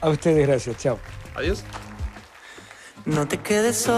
[0.03, 0.99] A ustedes, gracias, chao.
[1.35, 1.65] Adiós.
[3.07, 3.95] No te quedes solo.